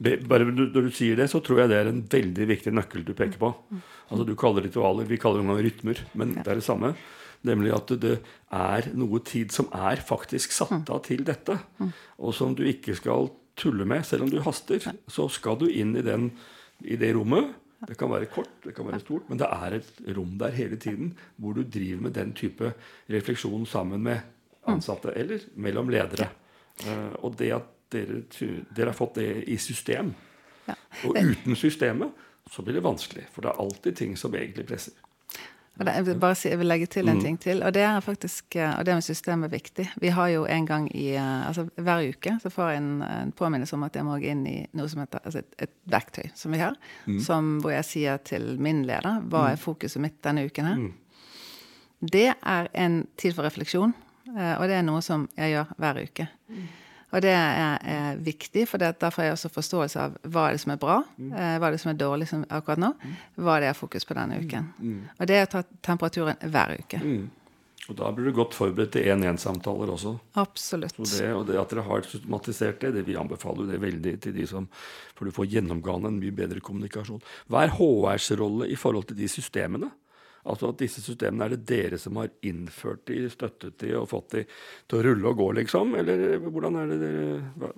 Det, 0.01 0.15
bare 0.25 0.47
Når 0.49 0.71
du 0.73 0.89
sier 0.89 1.19
det, 1.19 1.29
så 1.29 1.43
tror 1.45 1.61
jeg 1.61 1.69
det 1.69 1.77
er 1.77 1.91
en 1.91 2.01
veldig 2.09 2.47
viktig 2.49 2.73
nøkkel 2.73 3.05
du 3.05 3.13
peker 3.13 3.37
på. 3.37 3.53
Altså 4.09 4.25
Du 4.25 4.33
kaller 4.39 4.65
ritualer, 4.65 5.05
vi 5.05 5.21
kaller 5.21 5.43
det 5.43 5.49
noen 5.51 5.61
rytmer, 5.67 6.01
men 6.17 6.33
det 6.39 6.47
er 6.47 6.57
det 6.57 6.65
samme. 6.65 6.95
Nemlig 7.43 7.73
at 7.75 7.93
det 7.99 8.17
er 8.55 8.89
noe 8.95 9.19
tid 9.27 9.51
som 9.51 9.67
er 9.75 9.99
faktisk 10.03 10.55
satt 10.55 10.91
av 10.93 11.01
til 11.07 11.25
dette. 11.27 11.57
Og 12.17 12.35
som 12.35 12.55
du 12.55 12.63
ikke 12.67 12.95
skal 12.95 13.31
tulle 13.59 13.85
med. 13.85 14.05
Selv 14.07 14.25
om 14.25 14.31
du 14.31 14.39
haster, 14.45 14.85
så 15.07 15.27
skal 15.29 15.59
du 15.59 15.67
inn 15.67 15.95
i, 15.99 16.05
den, 16.05 16.31
i 16.81 16.95
det 16.99 17.13
rommet 17.17 17.51
det 17.87 17.97
kan 17.99 18.11
være 18.11 18.29
kort, 18.31 18.51
det 18.63 18.71
kan 18.75 18.87
være 18.87 19.01
stort, 19.03 19.25
men 19.27 19.39
det 19.39 19.47
er 19.51 19.75
et 19.75 19.89
rom 20.15 20.37
der 20.39 20.53
hele 20.55 20.77
tiden 20.79 21.11
hvor 21.35 21.55
du 21.55 21.63
driver 21.67 22.05
med 22.05 22.13
den 22.15 22.31
type 22.33 22.71
refleksjon 23.11 23.65
sammen 23.67 24.03
med 24.03 24.21
ansatte, 24.71 25.11
eller 25.15 25.43
mellom 25.55 25.89
ledere. 25.91 26.29
Uh, 26.87 27.11
og 27.25 27.35
det 27.39 27.51
at 27.51 27.67
dere, 27.91 28.21
dere, 28.31 28.87
har 28.87 28.97
fått 28.97 29.19
det 29.19 29.43
i 29.51 29.57
system. 29.57 30.13
Og 31.03 31.17
uten 31.17 31.57
systemet 31.59 32.23
så 32.49 32.63
blir 32.63 32.79
det 32.79 32.85
vanskelig. 32.85 33.27
For 33.33 33.43
det 33.43 33.51
er 33.51 33.59
alltid 33.65 33.97
ting 33.99 34.15
som 34.17 34.35
egentlig 34.35 34.65
presser. 34.69 34.95
Jeg 35.73 36.05
vil, 36.05 36.17
bare 36.21 36.35
si, 36.37 36.49
jeg 36.51 36.59
vil 36.61 36.69
legge 36.69 36.85
til 36.85 37.07
en 37.09 37.17
mm. 37.17 37.21
ting 37.23 37.37
til, 37.41 37.63
og 37.65 37.73
det 37.73 37.81
er 37.81 38.03
faktisk, 38.05 38.55
eh, 38.61 38.75
og 38.77 38.85
det 38.85 38.93
med 38.93 39.01
systemet 39.01 39.47
er 39.47 39.53
viktig. 39.55 39.85
Vi 40.03 40.11
har 40.13 40.27
jo 40.29 40.43
en 40.45 40.67
gang 40.69 40.85
i 40.95 41.07
eh, 41.15 41.47
altså 41.47 41.65
Hver 41.75 42.03
uke 42.13 42.35
så 42.43 42.51
får 42.53 42.69
jeg 42.69 42.81
en, 42.83 42.91
en 43.01 43.31
påminnelse 43.33 43.73
om 43.73 43.85
at 43.87 43.97
jeg 43.97 44.05
må 44.05 44.19
gå 44.21 44.29
inn 44.29 44.43
i 44.47 44.59
noe 44.77 44.91
som 44.91 45.01
heter 45.01 45.23
altså 45.25 45.41
et, 45.41 45.55
et 45.65 45.73
verktøy 45.89 46.29
som 46.37 46.53
vi 46.53 46.61
har, 46.61 46.77
mm. 47.07 47.17
som, 47.25 47.55
hvor 47.63 47.73
jeg 47.73 47.89
sier 47.89 48.21
til 48.21 48.45
min 48.61 48.83
leder 48.85 49.25
hva 49.25 49.47
er 49.49 49.57
mm. 49.57 49.63
fokuset 49.63 50.03
mitt 50.03 50.21
denne 50.21 50.45
uken 50.45 50.69
her. 50.69 50.83
Mm. 50.83 50.93
Det 52.13 52.29
er 52.35 52.69
en 52.85 53.01
tid 53.17 53.33
for 53.33 53.49
refleksjon, 53.49 53.97
eh, 54.29 54.55
og 54.59 54.67
det 54.69 54.77
er 54.77 54.85
noe 54.85 55.01
som 55.01 55.25
jeg 55.39 55.55
gjør 55.55 55.73
hver 55.81 56.03
uke. 56.05 56.29
Mm. 56.53 56.69
Og 57.13 57.21
det 57.21 57.33
er, 57.37 57.77
er 57.85 58.17
viktig, 58.25 58.65
for 58.69 58.81
da 58.81 59.11
får 59.13 59.27
jeg 59.27 59.35
også 59.35 59.51
forståelse 59.53 60.01
av 60.01 60.17
hva 60.33 60.47
er 60.47 60.57
det 60.57 60.63
som 60.63 60.73
er 60.73 60.81
bra, 60.81 60.97
mm. 61.13 61.29
Eh, 61.29 61.53
hva 61.61 61.69
er 61.69 61.75
det 61.75 61.83
som 61.83 61.93
er 61.93 61.99
dårlig 61.99 62.27
som 62.31 62.47
akkurat 62.49 62.81
nå, 62.81 62.89
mm. 62.97 63.13
hva 63.37 63.55
er 63.55 63.63
det 63.63 63.69
jeg 63.69 63.75
har 63.75 63.79
fokus 63.79 64.09
på 64.09 64.17
denne 64.17 64.41
uken. 64.41 64.67
Mm. 64.79 64.89
mm. 64.89 65.07
Og 65.19 65.29
det 65.29 65.37
er 65.37 65.47
å 65.47 65.53
ta 65.53 65.63
temperaturen 65.85 66.51
hver 66.53 66.77
uke. 66.81 67.01
Mm. 67.03 67.23
Og 67.91 67.97
da 67.99 68.09
blir 68.15 68.29
du 68.29 68.37
godt 68.37 68.55
forberedt 68.55 68.93
til 68.95 69.09
én-én-samtaler 69.11 69.89
også. 69.91 70.13
Absolutt. 70.39 70.95
Og 70.95 71.09
det, 71.09 71.25
og 71.35 71.41
det 71.49 71.57
at 71.59 71.73
dere 71.73 71.83
har 71.83 72.05
systematisert 72.07 72.79
det, 72.79 72.93
det 72.95 73.03
vi 73.09 73.17
anbefaler 73.19 73.67
det 73.73 73.81
veldig 73.83 74.13
til 74.23 74.35
de 74.37 74.45
som 74.47 74.69
For 75.17 75.27
du 75.27 75.35
får 75.35 75.49
gjennomgående 75.51 76.13
en 76.13 76.21
mye 76.21 76.35
bedre 76.35 76.63
kommunikasjon. 76.63 77.19
Hva 77.51 77.65
er 77.65 77.75
HRs 77.75 78.31
rolle 78.39 78.69
i 78.71 78.79
forhold 78.79 79.09
til 79.11 79.19
de 79.19 79.27
systemene? 79.27 79.91
Altså 80.43 80.73
at 80.73 80.79
disse 80.81 81.01
systemene 81.03 81.47
er 81.47 81.55
det 81.55 81.65
dere 81.69 81.99
som 82.01 82.17
har 82.19 82.31
innført 82.43 83.05
de, 83.07 83.21
støttet 83.31 83.77
de 83.79 83.93
og 83.95 84.09
fått 84.11 84.33
de 84.35 84.45
til 84.91 84.99
å 84.99 85.03
rulle 85.07 85.29
og 85.29 85.39
gå, 85.39 85.51
liksom? 85.61 85.95
Eller 85.99 86.35
hvordan, 86.43 86.81
er 86.81 86.91
det 86.91 86.97
dere, 87.03 87.69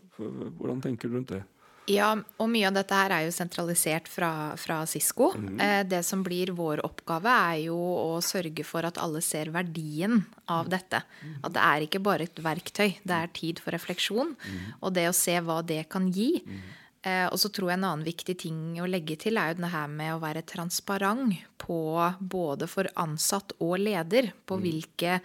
hvordan 0.58 0.82
tenker 0.82 1.12
du 1.12 1.20
rundt 1.20 1.36
det? 1.36 1.44
Ja, 1.86 2.08
og 2.42 2.48
mye 2.50 2.66
av 2.66 2.78
dette 2.80 2.98
her 2.98 3.14
er 3.14 3.26
jo 3.28 3.34
sentralisert 3.36 4.08
fra, 4.10 4.30
fra 4.58 4.80
Cisco. 4.90 5.30
Mm. 5.38 5.60
Eh, 5.62 5.82
det 5.86 6.02
som 6.08 6.24
blir 6.26 6.50
vår 6.58 6.82
oppgave, 6.86 7.30
er 7.30 7.60
jo 7.68 7.78
å 7.78 8.16
sørge 8.26 8.66
for 8.66 8.88
at 8.88 8.98
alle 9.02 9.22
ser 9.22 9.52
verdien 9.54 10.24
av 10.50 10.72
dette. 10.74 11.04
Mm. 11.22 11.36
At 11.46 11.54
det 11.58 11.66
er 11.68 11.86
ikke 11.86 12.02
bare 12.08 12.26
et 12.26 12.42
verktøy, 12.42 12.98
det 13.06 13.20
er 13.20 13.36
tid 13.38 13.62
for 13.62 13.78
refleksjon. 13.78 14.34
Mm. 14.34 14.66
Og 14.82 14.96
det 14.98 15.06
å 15.12 15.14
se 15.16 15.38
hva 15.46 15.60
det 15.66 15.84
kan 15.94 16.10
gi. 16.16 16.32
Eh, 16.42 16.74
og 17.06 17.38
så 17.38 17.52
tror 17.54 17.70
jeg 17.70 17.78
en 17.78 17.84
annen 17.86 18.06
viktig 18.08 18.34
ting 18.42 18.62
å 18.82 18.88
legge 18.90 19.18
til 19.22 19.38
er 19.38 19.52
jo 19.52 19.60
det 19.60 19.74
her 19.74 19.92
med 19.92 20.16
å 20.16 20.22
være 20.24 20.42
transparent 20.50 21.36
på 21.62 21.80
både 22.20 22.66
for 22.72 22.90
ansatt 22.98 23.54
og 23.60 23.76
leder 23.84 24.32
på 24.50 24.58
hvilke 24.64 25.20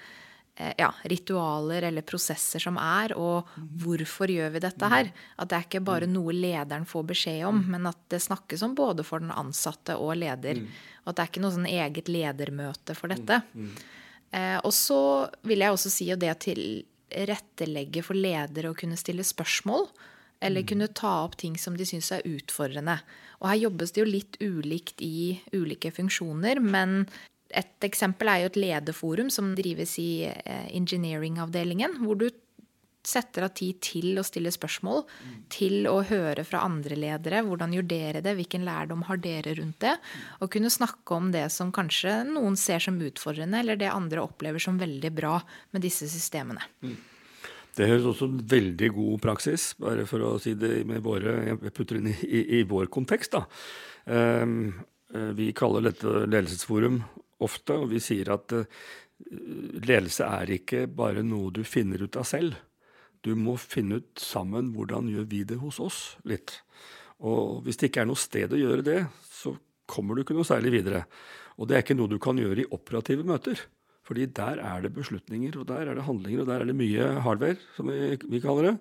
Eh, 0.61 0.73
ja, 0.77 0.95
ritualer 1.03 1.83
eller 1.83 2.03
prosesser 2.03 2.61
som 2.61 2.77
er, 2.77 3.15
og 3.17 3.49
hvorfor 3.81 4.29
gjør 4.29 4.51
vi 4.57 4.61
dette 4.61 4.91
her? 4.93 5.09
At 5.41 5.49
det 5.49 5.57
er 5.57 5.65
ikke 5.65 5.81
bare 5.87 6.09
noe 6.11 6.35
lederen 6.37 6.85
får 6.89 7.07
beskjed 7.15 7.47
om, 7.49 7.63
men 7.73 7.89
at 7.89 8.01
det 8.13 8.21
snakkes 8.21 8.65
om 8.67 8.75
både 8.77 9.07
for 9.07 9.25
den 9.25 9.33
ansatte 9.33 9.97
og 9.97 10.19
leder. 10.21 10.61
Og 11.05 11.13
at 11.13 11.17
det 11.17 11.25
er 11.25 11.33
ikke 11.33 11.45
noe 11.47 11.55
sånn 11.55 11.71
eget 11.71 12.13
ledermøte 12.13 12.97
for 12.99 13.15
dette. 13.15 13.41
Eh, 14.37 14.59
og 14.59 14.75
så 14.77 15.01
vil 15.49 15.65
jeg 15.65 15.73
også 15.77 15.95
si 15.95 16.11
at 16.13 16.21
det 16.21 16.35
å 16.35 16.41
tilrettelegge 16.45 18.05
for 18.05 18.21
ledere 18.21 18.75
å 18.75 18.77
kunne 18.77 19.01
stille 19.01 19.25
spørsmål, 19.25 19.89
eller 20.41 20.67
kunne 20.67 20.89
ta 20.97 21.21
opp 21.25 21.37
ting 21.41 21.59
som 21.61 21.77
de 21.77 21.87
syns 21.89 22.11
er 22.17 22.27
utfordrende. 22.29 22.99
Og 23.41 23.51
her 23.53 23.63
jobbes 23.67 23.93
det 23.93 24.03
jo 24.03 24.09
litt 24.09 24.39
ulikt 24.41 25.03
i 25.05 25.41
ulike 25.57 25.93
funksjoner, 25.95 26.61
men 26.61 27.05
et 27.51 27.87
eksempel 27.87 28.31
er 28.31 28.45
jo 28.45 28.53
et 28.53 28.61
lederforum 28.63 29.31
som 29.33 29.55
drives 29.59 29.97
i 29.99 30.27
eh, 30.29 30.69
engineering-avdelingen, 30.77 31.99
hvor 32.05 32.21
du 32.21 32.29
setter 33.07 33.47
av 33.47 33.55
tid 33.57 33.79
til 33.83 34.19
å 34.21 34.25
stille 34.27 34.53
spørsmål, 34.53 35.03
mm. 35.09 35.37
til 35.53 35.89
å 35.89 36.01
høre 36.05 36.45
fra 36.45 36.63
andre 36.67 36.99
ledere. 37.01 37.41
Hvordan 37.47 37.73
gjør 37.75 37.87
dere 37.89 38.21
det? 38.25 38.35
Hvilken 38.37 38.67
lærdom 38.69 39.07
har 39.09 39.21
dere 39.25 39.55
rundt 39.57 39.81
det? 39.83 39.95
Og 40.45 40.51
kunne 40.53 40.73
snakke 40.73 41.17
om 41.17 41.31
det 41.33 41.47
som 41.55 41.73
kanskje 41.73 42.21
noen 42.29 42.59
ser 42.61 42.85
som 42.85 43.01
utfordrende, 43.01 43.63
eller 43.63 43.81
det 43.81 43.89
andre 43.93 44.25
opplever 44.25 44.63
som 44.63 44.81
veldig 44.81 45.13
bra 45.17 45.39
med 45.73 45.87
disse 45.87 46.11
systemene. 46.13 46.65
Mm. 46.85 46.99
Det 47.77 47.87
høres 47.87 48.09
også 48.11 48.29
veldig 48.51 48.91
god 48.97 49.21
praksis, 49.23 49.71
bare 49.81 50.07
for 50.09 50.25
å 50.27 50.31
si 50.43 50.57
det 50.59 50.83
med 50.89 51.05
våre 51.05 51.37
Jeg 51.47 51.75
putter 51.77 52.01
inn 52.01 52.11
i, 52.11 52.17
i, 52.27 52.41
i 52.59 52.63
vår 52.69 52.91
kontekst, 52.93 53.37
da. 53.37 53.45
Um, 54.11 54.73
vi 55.37 55.51
kaller 55.57 55.89
dette 55.89 56.25
ledelsesforum 56.27 57.01
ofte, 57.43 57.77
og 57.77 57.91
vi 57.93 58.01
sier 58.03 58.31
at 58.35 58.55
uh, 58.55 58.83
ledelse 59.87 60.27
er 60.27 60.55
ikke 60.57 60.85
bare 60.87 61.25
noe 61.27 61.53
du 61.55 61.63
finner 61.67 62.03
ut 62.03 62.19
av 62.21 62.27
selv. 62.29 62.59
Du 63.21 63.35
må 63.37 63.57
finne 63.61 64.01
ut 64.01 64.23
sammen 64.23 64.73
hvordan 64.75 65.11
gjør 65.13 65.27
vi 65.31 65.43
det 65.49 65.61
hos 65.61 65.81
oss, 65.83 66.01
litt. 66.25 66.61
Og 67.21 67.61
hvis 67.67 67.81
det 67.81 67.91
ikke 67.91 68.05
er 68.05 68.09
noe 68.09 68.21
sted 68.21 68.55
å 68.55 68.61
gjøre 68.61 68.87
det, 68.87 69.01
så 69.29 69.53
kommer 69.91 70.17
du 70.17 70.25
ikke 70.25 70.37
noe 70.37 70.49
særlig 70.49 70.73
videre. 70.79 71.05
Og 71.61 71.69
det 71.69 71.77
er 71.77 71.85
ikke 71.85 71.99
noe 71.99 72.11
du 72.11 72.17
kan 72.23 72.39
gjøre 72.41 72.65
i 72.65 72.71
operative 72.73 73.27
møter. 73.29 73.61
Fordi 74.11 74.25
der 74.35 74.59
er 74.59 74.81
det 74.83 74.91
beslutninger, 74.91 75.55
og 75.61 75.69
der 75.69 75.87
er 75.87 75.95
det 75.95 76.03
handlinger, 76.03 76.41
og 76.43 76.49
der 76.49 76.63
er 76.65 76.67
det 76.67 76.75
mye 76.75 77.05
hardware, 77.23 77.61
som 77.77 77.87
vi, 77.87 78.17
vi 78.27 78.41
kaller 78.43 78.67
det. 78.67 78.73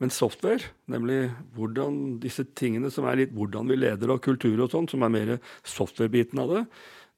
Men 0.00 0.12
software, 0.14 0.70
nemlig 0.88 1.18
hvordan 1.52 1.98
disse 2.22 2.46
tingene 2.56 2.88
som 2.88 3.04
er 3.04 3.20
litt 3.20 3.34
hvordan 3.36 3.68
vi 3.68 3.76
leder 3.76 4.14
og 4.14 4.22
kultur 4.24 4.56
og 4.64 4.72
sånn, 4.72 4.88
som 4.88 5.04
er 5.04 5.12
mer 5.12 5.34
software-biten 5.68 6.40
av 6.40 6.54
det, 6.54 6.64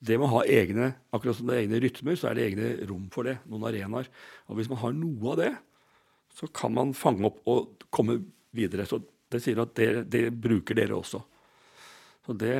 det 0.03 0.19
må 0.19 0.27
ha 0.33 0.43
egne 0.51 0.91
akkurat 1.15 1.39
som 1.39 1.47
det 1.47 1.55
er 1.55 1.63
egne 1.63 1.79
rytmer, 1.85 2.19
så 2.19 2.33
er 2.33 2.41
det 2.41 2.49
egne 2.49 2.73
rom 2.91 3.07
for 3.15 3.31
det. 3.31 3.37
Noen 3.47 3.69
arenaer. 3.71 4.11
Og 4.51 4.59
hvis 4.59 4.71
man 4.73 4.83
har 4.83 4.99
noe 4.99 5.31
av 5.31 5.39
det, 5.39 5.53
så 6.35 6.51
kan 6.51 6.75
man 6.75 6.91
fange 6.99 7.29
opp 7.31 7.39
og 7.47 7.87
komme 7.95 8.19
videre. 8.51 8.89
Så 8.91 8.99
det 9.31 9.45
sier 9.45 9.63
at 9.63 9.79
det, 9.79 10.09
det 10.11 10.25
bruker 10.35 10.83
dere 10.83 10.99
også. 10.99 11.23
Så 12.27 12.35
det 12.43 12.57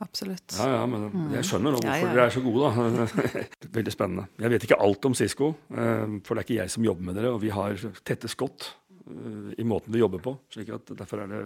Absolutt. 0.00 0.54
Ja, 0.56 0.66
ja, 0.78 0.84
men 0.88 1.08
mm. 1.12 1.24
jeg 1.36 1.44
skjønner 1.44 1.74
nå 1.74 1.80
hvorfor 1.82 1.92
ja, 1.92 2.06
ja. 2.06 2.12
dere 2.16 2.26
er 2.30 2.32
så 2.32 2.40
gode, 2.44 2.68
da. 2.72 3.32
Veldig 3.78 3.92
spennende. 3.92 4.28
Jeg 4.40 4.52
vet 4.54 4.64
ikke 4.64 4.78
alt 4.80 5.08
om 5.10 5.16
Cisco, 5.18 5.50
eh, 5.74 6.14
for 6.24 6.32
det 6.32 6.40
er 6.40 6.46
ikke 6.46 6.56
jeg 6.56 6.72
som 6.72 6.86
jobber 6.86 7.08
med 7.10 7.18
dere, 7.20 7.32
og 7.34 7.42
vi 7.42 7.52
har 7.52 7.76
tette 8.08 8.30
skott 8.32 8.70
eh, 9.04 9.50
i 9.60 9.66
måten 9.68 9.92
vi 9.92 10.00
jobber 10.00 10.24
på. 10.24 10.38
slik 10.56 10.72
at 10.72 10.94
Derfor 11.02 11.26
er 11.26 11.34
det 11.34 11.42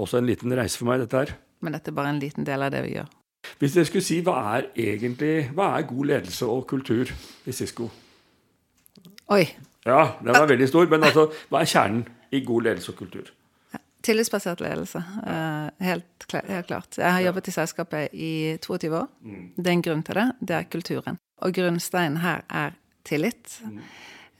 også 0.00 0.22
en 0.22 0.30
liten 0.30 0.56
reise 0.56 0.80
for 0.80 0.88
meg, 0.88 1.04
dette 1.04 1.20
her. 1.20 1.34
Men 1.60 1.76
dette 1.76 1.92
er 1.92 1.98
bare 2.00 2.14
en 2.14 2.22
liten 2.24 2.48
del 2.48 2.64
av 2.64 2.72
det 2.72 2.82
vi 2.88 2.96
gjør. 2.96 3.12
Hvis 3.60 3.76
dere 3.76 3.90
skulle 3.90 4.08
si 4.08 4.18
hva 4.24 4.38
er 4.56 4.70
egentlig 4.72 5.34
hva 5.52 5.74
er 5.76 5.88
god 5.92 6.10
ledelse 6.14 6.48
og 6.48 6.64
kultur 6.70 7.12
i 7.44 7.52
Cisco? 7.52 7.90
Oi. 9.32 9.44
Ja, 9.84 10.16
den 10.24 10.32
var 10.32 10.48
veldig 10.48 10.68
stor. 10.72 10.88
Men 10.88 11.04
altså, 11.04 11.28
hva 11.52 11.60
er 11.60 11.68
kjernen 11.68 12.06
i 12.32 12.40
god 12.44 12.70
ledelse 12.70 12.92
og 12.92 13.02
kultur? 13.04 13.28
Tillitsbasert 14.04 14.60
ledelse. 14.60 15.00
Uh, 15.24 15.68
helt, 15.84 16.26
helt, 16.34 16.66
klart. 16.68 16.98
Jeg 16.98 17.12
har 17.12 17.24
jobbet 17.24 17.48
i 17.48 17.54
selskapet 17.54 18.14
i 18.14 18.32
22 18.62 18.90
år. 18.98 19.06
Mm. 19.24 19.46
Det 19.56 19.66
er 19.66 19.78
en 19.78 19.86
grunn 19.86 20.04
til 20.04 20.20
det. 20.20 20.26
Det 20.40 20.58
er 20.58 20.68
kulturen. 20.72 21.20
Og 21.42 21.54
grunnsteinen 21.56 22.20
her 22.22 22.44
er 22.50 22.76
tillit. 23.04 23.58
Mm. 23.64 23.80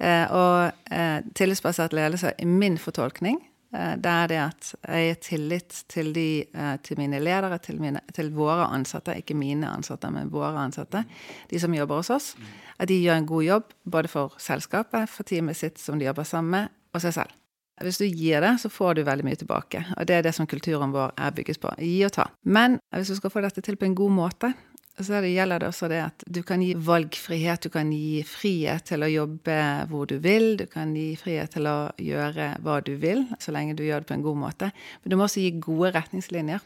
Uh, 0.05 0.27
og 0.37 0.93
uh, 0.93 1.19
tillitsbasert 1.35 1.97
ledelse, 1.97 2.35
i 2.39 2.49
min 2.49 2.79
fortolkning, 2.79 3.41
Eh, 3.75 3.95
det 3.99 4.11
er 4.11 4.29
det 4.31 4.41
at 4.41 4.71
jeg 4.87 5.07
gir 5.09 5.21
tillit 5.29 5.79
til, 5.91 6.13
de, 6.15 6.29
eh, 6.47 6.75
til 6.83 6.99
mine 7.01 7.19
ledere, 7.19 7.59
til, 7.59 7.81
mine, 7.83 8.01
til, 8.15 8.31
våre 8.35 8.69
ansatte, 8.71 9.17
ikke 9.19 9.35
mine 9.35 9.69
ansatte, 9.71 10.11
men 10.15 10.31
våre 10.33 10.55
ansatte, 10.63 11.05
de 11.51 11.61
som 11.61 11.75
jobber 11.75 12.03
hos 12.03 12.13
oss, 12.15 12.35
at 12.79 12.89
de 12.89 13.01
gjør 13.01 13.23
en 13.23 13.31
god 13.31 13.45
jobb 13.45 13.73
både 13.91 14.13
for 14.13 14.37
selskapet, 14.39 15.11
for 15.11 15.27
teamet 15.27 15.59
sitt 15.59 15.83
som 15.83 15.99
de 15.99 16.07
jobber 16.07 16.29
sammen 16.29 16.55
med, 16.55 16.77
og 16.95 17.03
seg 17.03 17.17
selv. 17.19 17.41
Hvis 17.83 17.99
du 17.99 18.05
gir 18.07 18.45
det, 18.45 18.53
så 18.63 18.71
får 18.71 18.95
du 18.95 19.03
veldig 19.07 19.27
mye 19.27 19.39
tilbake. 19.41 19.83
Og 19.97 20.07
det 20.07 20.19
er 20.19 20.27
det 20.27 20.35
som 20.37 20.47
kulturen 20.47 20.95
vår 20.95 21.17
er 21.19 21.35
bygget 21.35 21.59
på. 21.63 21.73
Gi 21.83 21.97
og 22.07 22.13
ta. 22.15 22.29
Men 22.47 22.79
hvis 22.95 23.11
du 23.11 23.19
skal 23.19 23.33
få 23.35 23.43
dette 23.43 23.65
til 23.65 23.79
på 23.81 23.89
en 23.89 23.97
god 23.99 24.15
måte, 24.15 24.53
så 24.95 25.19
det 25.19 25.33
gjelder 25.33 25.59
det 25.59 25.69
også 25.73 25.89
det 25.91 25.99
at 26.05 26.23
du 26.31 26.45
kan 26.47 26.63
gi 26.63 26.71
valgfrihet, 26.79 27.67
du 27.67 27.73
kan 27.75 27.89
gi 27.91 28.21
frihet 28.29 28.85
til 28.87 29.03
å 29.03 29.11
jobbe 29.11 29.57
hvor 29.91 30.07
du 30.07 30.21
vil, 30.23 30.53
du 30.61 30.69
kan 30.71 30.93
gi 30.95 31.17
frihet 31.19 31.51
til 31.57 31.67
å 31.67 31.79
gjøre 31.99 32.53
hva 32.63 32.79
du 32.87 32.93
vil, 33.03 33.25
så 33.43 33.55
lenge 33.57 33.75
du 33.75 33.83
gjør 33.83 34.05
det 34.05 34.11
på 34.13 34.15
en 34.15 34.23
god 34.29 34.39
måte. 34.45 34.71
Men 35.03 35.11
du 35.11 35.19
må 35.19 35.27
også 35.27 35.43
gi 35.43 35.51
gode 35.59 35.91
retningslinjer. 35.97 36.63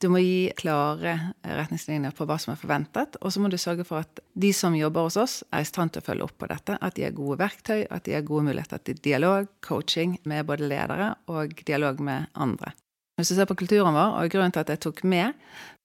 Du 0.00 0.08
må 0.08 0.22
gi 0.24 0.48
klare 0.56 1.34
retningslinjer 1.44 2.14
på 2.16 2.24
hva 2.24 2.38
som 2.40 2.54
er 2.54 2.60
forventet, 2.60 3.18
og 3.20 3.32
så 3.32 3.40
må 3.42 3.50
du 3.52 3.58
sørge 3.60 3.84
for 3.84 4.00
at 4.00 4.22
de 4.32 4.48
som 4.56 4.76
jobber 4.76 5.04
hos 5.04 5.18
oss, 5.20 5.34
er 5.52 5.60
i 5.60 5.68
stand 5.68 5.92
til 5.92 6.00
å 6.00 6.06
følge 6.06 6.24
opp 6.24 6.38
på 6.40 6.48
dette. 6.48 6.78
At 6.80 6.96
de 6.96 7.04
har 7.04 7.12
gode 7.16 7.36
verktøy, 7.42 7.82
at 7.84 8.06
de 8.06 8.14
har 8.16 8.24
gode 8.24 8.46
muligheter 8.48 8.80
til 8.80 9.02
dialog, 9.04 9.50
coaching 9.60 10.16
med 10.24 10.46
både 10.48 10.70
ledere 10.70 11.10
og 11.28 11.52
dialog 11.68 12.00
med 12.06 12.30
andre. 12.32 12.72
Hvis 13.20 13.34
du 13.34 13.36
ser 13.36 13.50
på 13.50 13.58
kulturen 13.60 13.92
vår, 13.92 14.14
og 14.16 14.32
grunnen 14.32 14.56
til 14.56 14.64
at 14.64 14.72
jeg 14.72 14.80
tok 14.80 15.02
med 15.04 15.36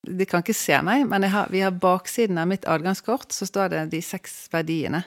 De 0.06 0.28
kan 0.30 0.46
ikke 0.46 0.56
se 0.56 0.78
meg, 0.86 1.04
men 1.10 1.26
har, 1.34 1.50
vi 1.52 1.66
har 1.66 1.76
baksiden 1.76 2.38
av 2.40 2.48
mitt 2.48 2.68
adgangskort, 2.70 3.36
så 3.36 3.48
står 3.50 3.74
det 3.74 3.84
de 3.92 4.02
seks 4.06 4.46
verdiene 4.54 5.02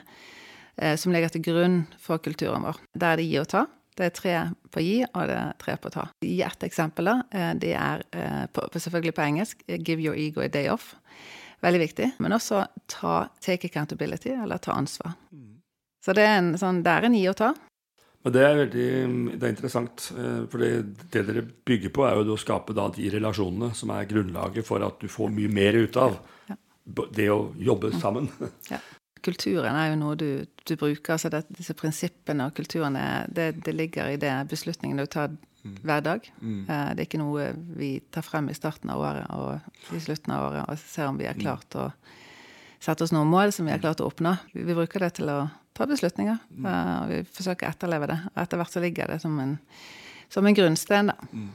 eh, 0.75 0.97
som 0.99 1.15
ligger 1.15 1.31
til 1.33 1.45
grunn 1.45 1.81
for 2.03 2.21
kulturen 2.21 2.67
vår. 2.67 2.81
Der 2.93 3.15
er 3.15 3.21
det 3.21 3.29
gi 3.31 3.37
og 3.41 3.47
ta. 3.49 3.65
Det 3.99 4.07
er 4.07 4.15
tre 4.15 4.33
på 4.71 4.79
gi, 4.79 4.95
og 5.03 5.27
det 5.27 5.35
er 5.35 5.55
tre 5.59 5.75
på 5.81 5.91
ta. 5.91 6.05
Gi 6.23 6.37
ett 6.45 6.63
eksempel, 6.63 7.09
da. 7.09 7.15
Eh, 7.35 7.51
det 7.59 7.73
er 7.75 8.05
eh, 8.15 8.45
på, 8.47 8.63
selvfølgelig 8.71 9.15
på 9.17 9.25
engelsk 9.25 9.63
'give 9.67 9.99
your 9.99 10.15
ego 10.15 10.41
a 10.41 10.47
day 10.47 10.69
off'. 10.71 10.95
Veldig 11.59 11.79
viktig. 11.79 12.11
Men 12.19 12.31
også 12.31 12.65
ta, 12.87 13.27
take 13.41 13.67
accountability, 13.67 14.29
eller 14.29 14.57
ta 14.57 14.71
ansvar. 14.71 15.17
Mm. 15.31 15.59
Så 16.05 16.15
det 16.15 16.23
er 16.23 16.37
en, 16.37 16.53
sånn, 16.57 16.79
det 16.83 16.93
er 16.93 17.09
en 17.09 17.17
gi 17.19 17.25
og 17.27 17.35
ta. 17.35 17.49
Men 18.23 18.35
det 18.35 18.43
er 18.43 18.55
veldig 18.61 18.87
det 19.35 19.43
er 19.43 19.51
interessant. 19.51 20.07
Eh, 20.15 20.41
for 20.47 20.63
det, 20.63 20.71
dere 21.11 21.43
bygger 21.43 21.91
på, 21.91 22.05
er 22.07 22.21
jo 22.21 22.37
å 22.37 22.39
skape 22.39 22.75
da 22.77 22.87
de 22.95 23.09
relasjonene 23.11 23.73
som 23.75 23.91
er 23.95 24.07
grunnlaget 24.07 24.67
for 24.67 24.83
at 24.85 25.03
du 25.03 25.11
får 25.11 25.35
mye 25.35 25.51
mer 25.51 25.75
ut 25.75 25.99
av 25.99 26.15
ja. 26.47 26.55
det 27.15 27.27
å 27.35 27.49
jobbe 27.59 27.91
sammen. 27.99 28.31
Ja. 28.71 28.79
Kulturen 29.25 29.75
er 29.75 29.91
jo 29.91 29.99
noe 29.99 30.17
du, 30.19 30.29
du 30.65 30.73
bruker. 30.79 31.15
altså 31.15 31.31
det, 31.33 31.43
Disse 31.57 31.75
prinsippene 31.77 32.49
og 32.49 32.55
kulturene 32.57 33.03
det, 33.27 33.51
det, 33.65 33.75
ligger 33.75 34.13
i 34.13 34.19
det 34.21 34.33
beslutningene 34.51 35.05
du 35.05 35.11
tar 35.11 35.31
mm. 35.33 35.77
hver 35.83 36.03
dag. 36.05 36.31
Mm. 36.41 36.63
Eh, 36.63 36.89
det 36.95 37.03
er 37.03 37.07
ikke 37.07 37.21
noe 37.21 37.51
vi 37.79 37.91
tar 38.13 38.25
frem 38.25 38.49
i 38.51 38.57
starten 38.57 38.91
av 38.93 39.03
året 39.03 39.29
og 39.35 39.95
i 39.95 40.01
slutten 40.03 40.35
av 40.35 40.49
året 40.49 40.65
og 40.65 40.81
ser 40.81 41.09
om 41.11 41.19
vi 41.19 41.29
har 41.29 41.37
mm. 41.37 41.45
klart 41.45 41.79
å 41.79 41.89
sette 42.79 43.03
oss 43.03 43.15
noen 43.15 43.29
mål 43.29 43.51
som 43.55 43.67
vi 43.67 43.75
har 43.75 43.81
klart 43.83 44.03
å 44.03 44.07
oppnå. 44.07 44.35
Vi, 44.53 44.63
vi 44.63 44.77
bruker 44.77 45.03
det 45.03 45.17
til 45.19 45.31
å 45.31 45.39
ta 45.75 45.87
beslutninger. 45.87 46.37
Mm. 46.55 46.67
og 46.69 47.11
vi 47.11 47.23
forsøker 47.37 47.67
å 47.67 47.73
etterleve 47.73 48.11
det. 48.11 48.19
Og 48.33 48.43
etter 48.43 48.61
hvert 48.61 48.75
så 48.75 48.83
ligger 48.83 49.11
det 49.11 49.19
som 49.23 49.35
en, 49.43 49.57
som 50.31 50.47
en 50.47 50.55
grunnsten. 50.55 51.11
da. 51.11 51.31
Mm. 51.31 51.49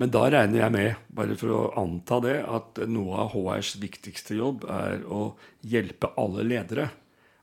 Men 0.00 0.12
da 0.14 0.22
regner 0.32 0.62
jeg 0.62 0.72
med, 0.72 1.00
bare 1.12 1.36
for 1.36 1.52
å 1.52 1.60
anta 1.76 2.22
det, 2.24 2.38
at 2.48 2.80
noe 2.88 3.18
av 3.20 3.34
HRs 3.34 3.74
viktigste 3.82 4.38
jobb 4.38 4.64
er 4.72 5.02
å 5.04 5.34
hjelpe 5.60 6.14
alle 6.20 6.46
ledere 6.46 6.86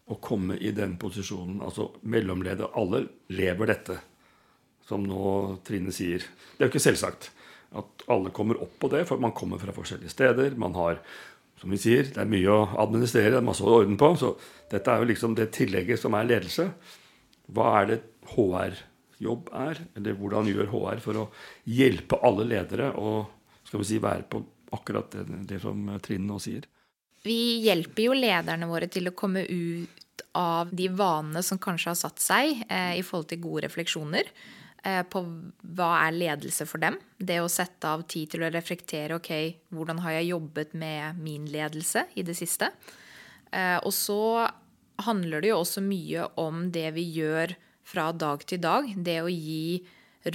å 0.10 0.18
komme 0.24 0.58
i 0.58 0.72
den 0.74 0.96
posisjonen. 0.98 1.60
Altså 1.62 1.92
mellomleder. 2.02 2.72
Alle 2.80 3.04
lever 3.30 3.70
dette, 3.70 4.00
som 4.90 5.06
nå 5.06 5.60
Trine 5.68 5.94
sier. 5.94 6.26
Det 6.56 6.64
er 6.64 6.66
jo 6.66 6.74
ikke 6.74 6.88
selvsagt 6.88 7.30
at 7.78 8.06
alle 8.10 8.34
kommer 8.34 8.58
opp 8.64 8.74
på 8.82 8.90
det, 8.90 9.04
for 9.06 9.22
man 9.22 9.36
kommer 9.38 9.62
fra 9.62 9.76
forskjellige 9.76 10.16
steder. 10.16 10.58
Man 10.58 10.74
har 10.80 11.02
som 11.62 11.74
vi 11.74 11.80
sier, 11.82 12.10
det 12.14 12.22
er 12.22 12.30
mye 12.30 12.54
å 12.54 12.68
administrere, 12.82 13.34
det 13.34 13.42
er 13.42 13.46
masse 13.46 13.66
å 13.66 13.80
ordne 13.84 13.98
på. 14.02 14.12
Så 14.18 14.34
dette 14.72 14.94
er 14.94 15.02
jo 15.02 15.12
liksom 15.12 15.38
det 15.38 15.52
tillegget 15.58 16.02
som 16.02 16.18
er 16.18 16.30
ledelse. 16.30 16.72
Hva 17.54 17.72
er 17.80 17.92
det 17.92 18.04
HR 18.34 18.82
jobb 19.24 19.52
er? 19.56 19.82
Eller 19.98 20.18
hvordan 20.18 20.50
gjør 20.52 20.72
HR 20.72 21.02
for 21.04 21.22
å 21.24 21.28
hjelpe 21.70 22.20
alle 22.26 22.48
ledere 22.48 22.92
å 22.98 23.20
skal 23.68 23.82
vi 23.82 23.88
si, 23.90 24.00
være 24.00 24.28
på 24.32 24.42
akkurat 24.76 25.12
det, 25.12 25.26
det 25.50 25.62
som 25.64 25.88
Trine 26.04 26.28
nå 26.28 26.40
sier? 26.44 26.68
Vi 27.26 27.66
hjelper 27.66 28.08
jo 28.08 28.16
lederne 28.16 28.70
våre 28.70 28.88
til 28.92 29.10
å 29.10 29.16
komme 29.18 29.44
ut 29.44 30.24
av 30.38 30.70
de 30.76 30.88
vanene 30.94 31.42
som 31.44 31.60
kanskje 31.60 31.92
har 31.92 32.00
satt 32.00 32.22
seg, 32.24 32.64
eh, 32.70 32.94
i 33.00 33.04
forhold 33.04 33.28
til 33.32 33.42
gode 33.44 33.66
refleksjoner 33.66 34.30
eh, 34.86 35.02
på 35.10 35.24
hva 35.76 35.90
er 36.06 36.16
ledelse 36.16 36.68
for 36.70 36.84
dem. 36.84 37.00
Det 37.18 37.40
å 37.42 37.52
sette 37.52 37.90
av 37.90 38.06
tid 38.10 38.32
til 38.32 38.46
å 38.46 38.52
reflektere 38.54 39.18
ok, 39.18 39.32
hvordan 39.74 40.00
har 40.06 40.20
jeg 40.20 40.32
jobbet 40.32 40.78
med 40.78 41.20
min 41.20 41.50
ledelse 41.52 42.06
i 42.16 42.26
det 42.28 42.38
siste. 42.38 42.72
Eh, 43.52 43.78
og 43.82 43.92
så 43.96 44.48
handler 45.08 45.44
det 45.44 45.52
jo 45.52 45.62
også 45.62 45.84
mye 45.86 46.30
om 46.42 46.68
det 46.74 46.90
vi 46.96 47.06
gjør 47.20 47.54
fra 47.88 48.12
dag 48.12 48.44
til 48.48 48.62
dag. 48.64 48.90
Det 48.96 49.22
å 49.24 49.32
gi 49.32 49.80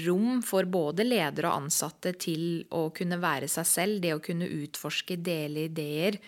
rom 0.02 0.40
for 0.44 0.68
både 0.70 1.04
ledere 1.04 1.50
og 1.50 1.66
ansatte 1.66 2.14
til 2.20 2.64
å 2.72 2.86
kunne 2.96 3.18
være 3.20 3.48
seg 3.50 3.68
selv, 3.68 4.00
det 4.02 4.14
å 4.16 4.22
kunne 4.24 4.48
utforske, 4.48 5.18
dele 5.20 5.66
ideer, 5.68 6.18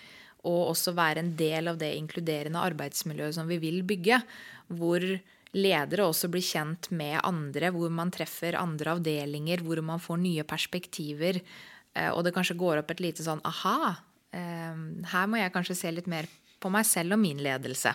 og 0.44 0.74
også 0.74 0.92
være 0.96 1.22
en 1.24 1.32
del 1.38 1.70
av 1.72 1.78
det 1.80 1.94
inkluderende 1.96 2.60
arbeidsmiljøet 2.60 3.38
som 3.38 3.48
vi 3.48 3.56
vil 3.62 3.80
bygge. 3.88 4.20
Hvor 4.76 5.06
ledere 5.54 6.08
også 6.10 6.28
blir 6.32 6.44
kjent 6.44 6.90
med 6.92 7.16
andre, 7.24 7.70
hvor 7.72 7.92
man 7.94 8.12
treffer 8.12 8.58
andre 8.58 8.98
avdelinger, 8.98 9.64
hvor 9.64 9.80
man 9.86 10.02
får 10.02 10.20
nye 10.20 10.44
perspektiver. 10.44 11.40
Eh, 11.94 12.10
og 12.10 12.24
det 12.26 12.34
kanskje 12.36 12.58
går 12.60 12.82
opp 12.82 12.92
et 12.92 13.04
lite 13.06 13.24
sånn 13.24 13.40
aha, 13.46 13.94
eh, 14.36 14.82
her 15.14 15.30
må 15.30 15.40
jeg 15.40 15.54
kanskje 15.54 15.78
se 15.78 15.94
litt 15.94 16.10
mer 16.10 16.28
på 16.60 16.72
meg 16.72 16.84
selv 16.88 17.16
og 17.16 17.22
min 17.22 17.40
ledelse. 17.44 17.94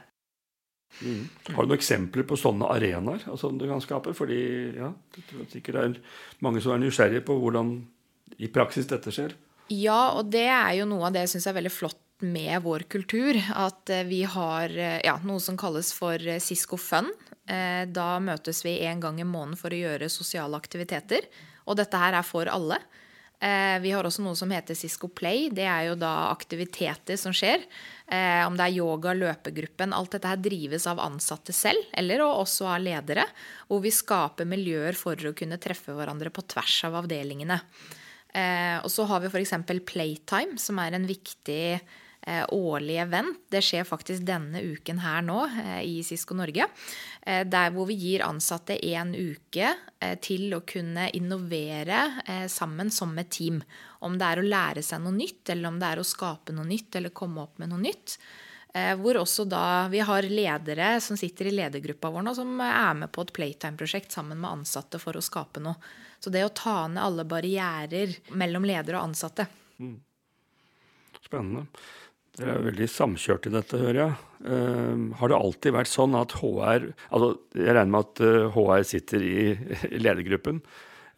Mm. 0.99 1.27
Har 1.53 1.63
du 1.63 1.69
noen 1.69 1.77
eksempler 1.77 2.25
på 2.27 2.37
sånne 2.39 2.67
arenaer 2.73 3.23
som 3.39 3.59
du 3.59 3.67
kan 3.69 3.83
skape? 3.83 4.15
Fordi 4.17 4.41
ja, 4.77 4.91
jeg 5.15 5.27
tror 5.29 5.47
sikkert 5.53 5.77
det 5.77 5.85
er 5.85 6.43
mange 6.45 6.63
som 6.63 6.75
er 6.75 6.83
nysgjerrige 6.83 7.25
på 7.27 7.37
hvordan 7.39 7.77
i 8.39 8.49
praksis 8.53 8.89
dette 8.89 9.13
skjer. 9.13 9.35
Ja, 9.69 10.15
og 10.17 10.31
det 10.33 10.47
er 10.49 10.73
jo 10.79 10.87
noe 10.89 11.07
av 11.07 11.15
det 11.15 11.27
jeg 11.27 11.35
syns 11.35 11.49
er 11.49 11.57
veldig 11.59 11.73
flott 11.73 12.01
med 12.25 12.63
vår 12.65 12.85
kultur. 12.91 13.37
At 13.55 13.89
eh, 13.93 14.05
vi 14.09 14.23
har 14.27 14.73
eh, 14.73 14.99
ja, 15.05 15.17
noe 15.23 15.41
som 15.43 15.57
kalles 15.59 15.91
for 15.95 16.19
eh, 16.19 16.41
Cisco 16.43 16.79
Fun. 16.79 17.11
Da 17.49 18.19
møtes 18.21 18.59
vi 18.61 18.75
en 18.85 18.99
gang 19.01 19.17
i 19.17 19.25
måneden 19.25 19.57
for 19.57 19.73
å 19.73 19.77
gjøre 19.79 20.05
sosiale 20.13 20.53
aktiviteter. 20.53 21.25
Og 21.65 21.79
dette 21.79 21.97
her 21.97 22.13
er 22.13 22.27
for 22.27 22.45
alle. 22.45 22.77
Eh, 23.39 23.79
vi 23.79 23.91
har 23.95 24.03
også 24.03 24.23
noe 24.25 24.35
som 24.35 24.51
heter 24.51 24.75
Cisco 24.75 25.07
Play. 25.07 25.47
Det 25.55 25.63
er 25.63 25.85
jo 25.87 25.95
da 25.99 26.27
aktiviteter 26.27 27.15
som 27.19 27.31
skjer. 27.35 27.63
Eh, 28.11 28.41
om 28.43 28.57
det 28.59 28.65
er 28.65 28.79
yoga, 28.81 29.13
løpegruppen. 29.15 29.95
Alt 29.95 30.17
dette 30.17 30.33
her 30.33 30.41
drives 30.43 30.87
av 30.91 30.99
ansatte 30.99 31.55
selv, 31.55 31.87
eller 31.95 32.25
også 32.25 32.67
av 32.73 32.83
ledere. 32.83 33.23
Hvor 33.69 33.79
vi 33.85 33.93
skaper 33.95 34.49
miljøer 34.49 34.97
for 34.99 35.15
å 35.15 35.35
kunne 35.37 35.61
treffe 35.61 35.95
hverandre 35.95 36.33
på 36.35 36.43
tvers 36.51 36.81
av 36.89 36.99
avdelingene. 36.99 37.61
Eh, 38.35 38.77
og 38.83 38.91
så 38.91 39.07
har 39.07 39.23
vi 39.23 39.31
f.eks. 39.31 39.55
Playtime, 39.87 40.59
som 40.59 40.83
er 40.83 40.99
en 40.99 41.07
viktig 41.09 41.63
årlig 42.51 42.97
event. 42.99 43.37
Det 43.49 43.61
skjer 43.63 43.87
faktisk 43.87 44.25
denne 44.27 44.59
uken 44.59 44.99
her 45.01 45.23
nå 45.23 45.37
i 45.87 46.01
Cisco 46.05 46.35
Norge. 46.37 46.67
Eh, 47.29 47.43
der 47.45 47.69
hvor 47.75 47.85
vi 47.89 47.97
gir 47.99 48.25
ansatte 48.25 48.79
en 48.89 49.13
uke 49.13 49.75
til 50.23 50.53
å 50.55 50.61
kunne 50.63 51.09
innovere 51.13 52.47
sammen 52.49 52.87
som 52.89 53.11
et 53.19 53.29
team. 53.35 53.57
Om 54.07 54.15
det 54.17 54.27
er 54.29 54.39
å 54.39 54.45
lære 54.47 54.83
seg 54.85 55.03
noe 55.03 55.11
nytt, 55.13 55.43
eller 55.51 55.67
om 55.69 55.79
det 55.81 55.89
er 55.89 55.99
å 55.99 56.07
skape 56.07 56.55
noe 56.55 56.65
nytt 56.65 56.95
eller 56.95 57.11
komme 57.11 57.43
opp 57.43 57.59
med 57.59 57.73
noe 57.73 57.83
nytt. 57.83 58.15
Hvor 58.71 59.19
også 59.19 59.43
da 59.51 59.89
vi 59.91 59.99
har 60.07 60.23
ledere 60.23 60.93
som 61.03 61.19
sitter 61.19 61.49
i 61.49 61.53
ledergruppa 61.57 62.13
vår 62.15 62.23
nå, 62.29 62.33
som 62.37 62.53
er 62.63 62.95
med 63.01 63.11
på 63.11 63.27
et 63.27 63.35
Playtime-prosjekt 63.35 64.15
sammen 64.15 64.39
med 64.39 64.61
ansatte 64.61 65.03
for 65.03 65.19
å 65.19 65.25
skape 65.25 65.59
noe. 65.59 65.75
Så 66.23 66.31
det 66.31 66.45
å 66.47 66.55
ta 66.55 66.85
ned 66.87 67.03
alle 67.03 67.27
barrierer 67.27 68.15
mellom 68.39 68.67
ledere 68.71 69.01
og 69.01 69.09
ansatte. 69.11 69.49
Mm. 69.83 69.97
Spennende. 71.25 71.67
Dere 72.39 72.55
er 72.55 72.67
veldig 72.69 72.87
samkjørt 72.91 73.49
i 73.49 73.53
dette, 73.53 73.79
hører 73.81 73.99
jeg. 73.99 74.13
Uh, 74.39 75.09
har 75.19 75.31
det 75.31 75.39
alltid 75.39 75.75
vært 75.75 75.91
sånn 75.91 76.13
at 76.15 76.37
HR 76.39 76.85
altså 77.09 77.27
Jeg 77.59 77.73
regner 77.75 77.89
med 77.91 78.05
at 78.05 78.21
uh, 78.23 78.29
eh, 78.37 78.53
HR 78.55 78.85
sitter 78.87 79.25
i, 79.25 79.41
i, 79.89 79.99
ledergruppen. 79.99 80.61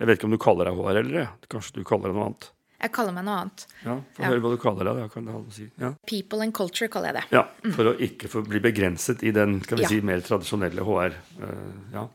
Jeg 0.01 0.09
vet 0.09 0.17
ikke 0.17 0.29
om 0.31 0.33
du 0.33 0.41
kaller 0.41 0.67
deg 0.67 0.79
HR 0.81 1.01
eller? 1.03 1.13
det. 1.19 1.51
Kanskje 1.53 1.77
du 1.77 1.85
kaller 1.85 2.09
deg 2.09 2.17
noe 2.17 2.31
annet? 2.31 2.49
Jeg 2.81 2.93
kaller 2.95 3.13
meg 3.13 3.27
noe 3.27 3.37
annet. 3.43 3.65
Ja, 3.83 3.95
Få 4.15 4.23
ja. 4.23 4.29
høre 4.31 4.41
hva 4.41 4.51
du 4.55 4.61
kaller 4.61 4.89
deg. 4.89 5.01
kan 5.13 5.27
jeg 5.29 5.41
si. 5.53 5.67
Ja. 5.83 5.91
People 6.09 6.41
and 6.41 6.55
culture 6.57 6.89
kaller 6.89 7.11
jeg 7.11 7.19
det. 7.19 7.25
Ja, 7.37 7.43
mm. 7.61 7.75
For 7.77 7.91
å 7.91 7.97
ikke 8.07 8.31
få 8.31 8.41
bli 8.47 8.61
begrenset 8.63 9.21
i 9.21 9.33
den 9.35 9.59
skal 9.67 9.83
vi 9.83 9.85
ja. 9.85 9.91
si, 9.93 9.99
mer 10.05 10.23
tradisjonelle 10.25 10.87
HR. 10.87 11.19
Uh, 11.37 11.45
eh, 11.45 11.75
ja. 11.99 12.07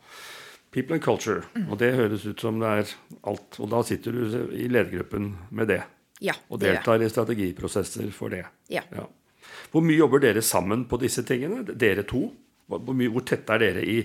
People 0.74 0.98
and 0.98 1.06
culture. 1.06 1.46
Mm. 1.54 1.68
Og 1.70 1.78
det 1.80 1.94
høres 1.94 2.26
ut 2.26 2.42
som 2.42 2.58
det 2.60 2.72
er 2.80 2.96
alt. 3.30 3.60
Og 3.62 3.70
da 3.70 3.84
sitter 3.86 4.18
du 4.18 4.40
i 4.58 4.66
ledergruppen 4.66 5.36
med 5.54 5.70
det. 5.70 5.84
Ja, 6.24 6.34
og 6.48 6.60
deltar 6.62 7.02
i 7.02 7.10
strategiprosesser 7.12 8.08
for 8.14 8.32
det. 8.32 8.44
Ja. 8.72 8.82
ja. 8.94 9.04
Hvor 9.72 9.84
mye 9.84 9.98
jobber 9.98 10.22
dere 10.22 10.42
sammen 10.44 10.86
på 10.88 10.98
disse 11.02 11.24
tingene, 11.26 11.62
dere 11.76 12.06
to? 12.08 12.28
Hvor, 12.66 12.94
mye, 12.96 13.10
hvor 13.14 13.22
tette 13.26 13.54
er 13.54 13.62
dere 13.62 13.82
i 13.86 13.98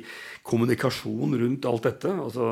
kommunikasjon 0.45 1.37
rundt 1.39 1.65
alt 1.69 1.87
dette? 1.87 2.11
Altså, 2.13 2.49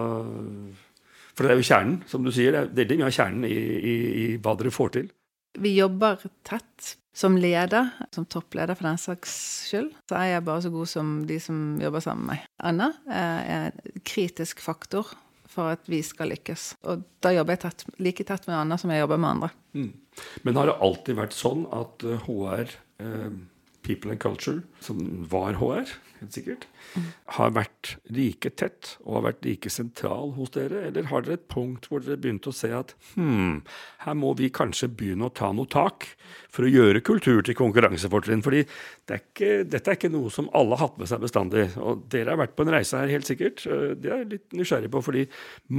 for 1.36 1.46
det 1.46 1.52
er 1.52 1.60
jo 1.60 1.68
kjernen, 1.70 2.00
som 2.10 2.26
du 2.26 2.32
sier. 2.34 2.56
Det 2.56 2.64
er 2.64 2.80
veldig 2.82 3.02
mye 3.02 3.10
av 3.12 3.18
kjernen 3.20 3.46
i, 3.50 3.58
i, 3.60 3.98
i 4.24 4.26
hva 4.42 4.56
dere 4.58 4.74
får 4.74 4.96
til. 4.96 5.12
Vi 5.60 5.76
jobber 5.78 6.24
tett. 6.48 6.96
Som 7.20 7.34
leder, 7.42 7.90
som 8.16 8.24
toppleder 8.30 8.78
for 8.78 8.86
den 8.86 9.00
saks 9.02 9.32
skyld, 9.68 9.90
så 10.08 10.16
er 10.16 10.28
jeg 10.30 10.44
bare 10.46 10.62
så 10.64 10.70
god 10.72 10.88
som 10.88 11.08
de 11.28 11.40
som 11.42 11.58
jobber 11.82 12.04
sammen 12.06 12.30
med 12.30 12.38
meg. 12.38 12.46
Anna 12.70 12.92
er 13.12 13.50
en 13.56 14.04
kritisk 14.08 14.62
faktor 14.64 15.10
for 15.50 15.74
at 15.74 15.90
vi 15.90 16.02
skal 16.06 16.32
lykkes. 16.34 16.66
Og 16.90 17.06
da 17.24 17.34
jobber 17.34 17.56
jeg 17.56 17.64
tett, 17.66 17.86
like 18.02 18.26
tett 18.28 18.46
med 18.50 18.58
Anna 18.60 18.78
som 18.80 18.94
jeg 18.94 19.02
jobber 19.04 19.22
med 19.22 19.30
andre. 19.36 19.50
Mm. 19.74 19.92
Men 20.46 20.60
har 20.60 20.70
det 20.70 20.78
alltid 20.86 21.18
vært 21.20 21.38
sånn 21.38 21.66
at 21.76 22.06
HR, 22.28 22.76
eh, 23.02 23.32
People 23.90 24.14
and 24.14 24.22
Culture, 24.22 24.62
som 24.86 25.00
var 25.32 25.56
HR, 25.58 25.90
helt 26.20 26.36
sikkert, 26.36 26.68
har 27.40 27.54
vært 27.56 27.96
like 28.14 28.52
tett 28.60 28.92
og 29.02 29.16
har 29.16 29.24
vært 29.32 29.48
like 29.48 29.72
sentral 29.74 30.36
hos 30.36 30.52
dere? 30.54 30.84
Eller 30.92 31.08
har 31.10 31.26
dere 31.26 31.40
et 31.40 31.48
punkt 31.50 31.88
hvor 31.90 32.04
dere 32.06 32.20
begynte 32.22 32.52
å 32.52 32.56
se 32.56 32.70
at 32.76 32.94
hm, 33.16 33.64
her 34.06 34.20
må 34.20 34.36
vi 34.38 34.52
kanskje 34.54 34.92
begynne 34.94 35.26
å 35.26 35.34
ta 35.34 35.50
noe 35.56 35.70
tak 35.72 36.06
for 36.54 36.68
å 36.68 36.72
gjøre 36.72 37.02
kultur 37.06 37.42
til 37.46 37.58
konkurransefortrinn? 37.58 38.46
Fordi 38.46 38.62
det 38.62 39.18
er 39.18 39.26
ikke, 39.26 39.52
dette 39.66 39.90
er 39.90 39.98
ikke 39.98 40.14
noe 40.14 40.30
som 40.34 40.52
alle 40.54 40.78
har 40.78 40.86
hatt 40.86 41.02
med 41.02 41.10
seg 41.10 41.26
bestandig. 41.26 41.66
Og 41.82 42.06
dere 42.14 42.36
har 42.36 42.44
vært 42.44 42.54
på 42.60 42.68
en 42.68 42.76
reise 42.78 43.02
her, 43.02 43.10
helt 43.10 43.30
sikkert. 43.30 43.66
Det 43.66 44.06
er 44.12 44.22
jeg 44.22 44.34
litt 44.36 44.60
nysgjerrig 44.60 44.94
på, 44.94 45.02
fordi 45.10 45.26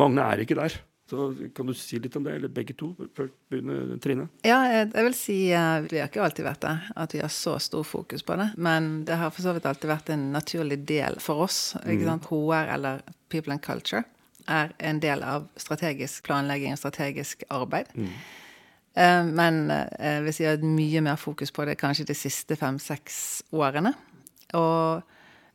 mange 0.03 0.27
er 0.27 0.43
ikke 0.43 0.59
der. 0.59 0.81
Så 1.11 1.35
Kan 1.57 1.67
du 1.67 1.75
si 1.75 1.99
litt 1.99 2.17
om 2.17 2.23
det, 2.25 2.37
eller 2.39 2.49
begge 2.55 2.75
to? 2.79 2.93
Før 3.17 3.33
begynner 3.51 3.97
Trine? 4.03 4.29
Ja, 4.47 4.61
jeg 4.71 4.93
vil 4.95 5.17
si 5.19 5.39
uh, 5.51 5.83
vi 5.91 5.99
har 5.99 6.07
ikke 6.07 6.23
alltid 6.23 6.47
vært 6.47 6.63
det, 6.63 6.75
at 7.03 7.17
vi 7.17 7.23
har 7.25 7.33
så 7.35 7.57
stor 7.59 7.83
fokus 7.83 8.23
på 8.23 8.37
det. 8.39 8.53
Men 8.55 9.03
det 9.09 9.19
har 9.19 9.33
for 9.35 9.43
så 9.43 9.57
vidt 9.57 9.67
alltid 9.67 9.91
vært 9.91 10.13
en 10.15 10.29
naturlig 10.37 10.79
del 10.87 11.19
for 11.19 11.49
oss. 11.49 11.59
ikke 11.83 12.05
mm. 12.05 12.11
sant? 12.13 12.31
HR 12.31 12.71
eller 12.77 13.03
People 13.27 13.57
and 13.57 13.65
Culture 13.65 14.05
er 14.51 14.71
en 14.79 15.01
del 15.03 15.25
av 15.27 15.49
strategisk 15.59 16.29
planlegging 16.31 16.77
og 16.77 16.83
strategisk 16.85 17.43
arbeid. 17.51 17.91
Mm. 17.99 18.15
Uh, 18.95 19.27
men 19.27 19.61
uh, 19.67 20.21
vi 20.29 20.47
har 20.47 20.63
mye 20.63 21.03
mer 21.11 21.19
fokus 21.19 21.51
på 21.51 21.67
det 21.67 21.75
kanskje 21.83 22.07
de 22.13 22.19
siste 22.19 22.55
fem-seks 22.61 23.19
årene. 23.51 23.97
Og 24.55 25.03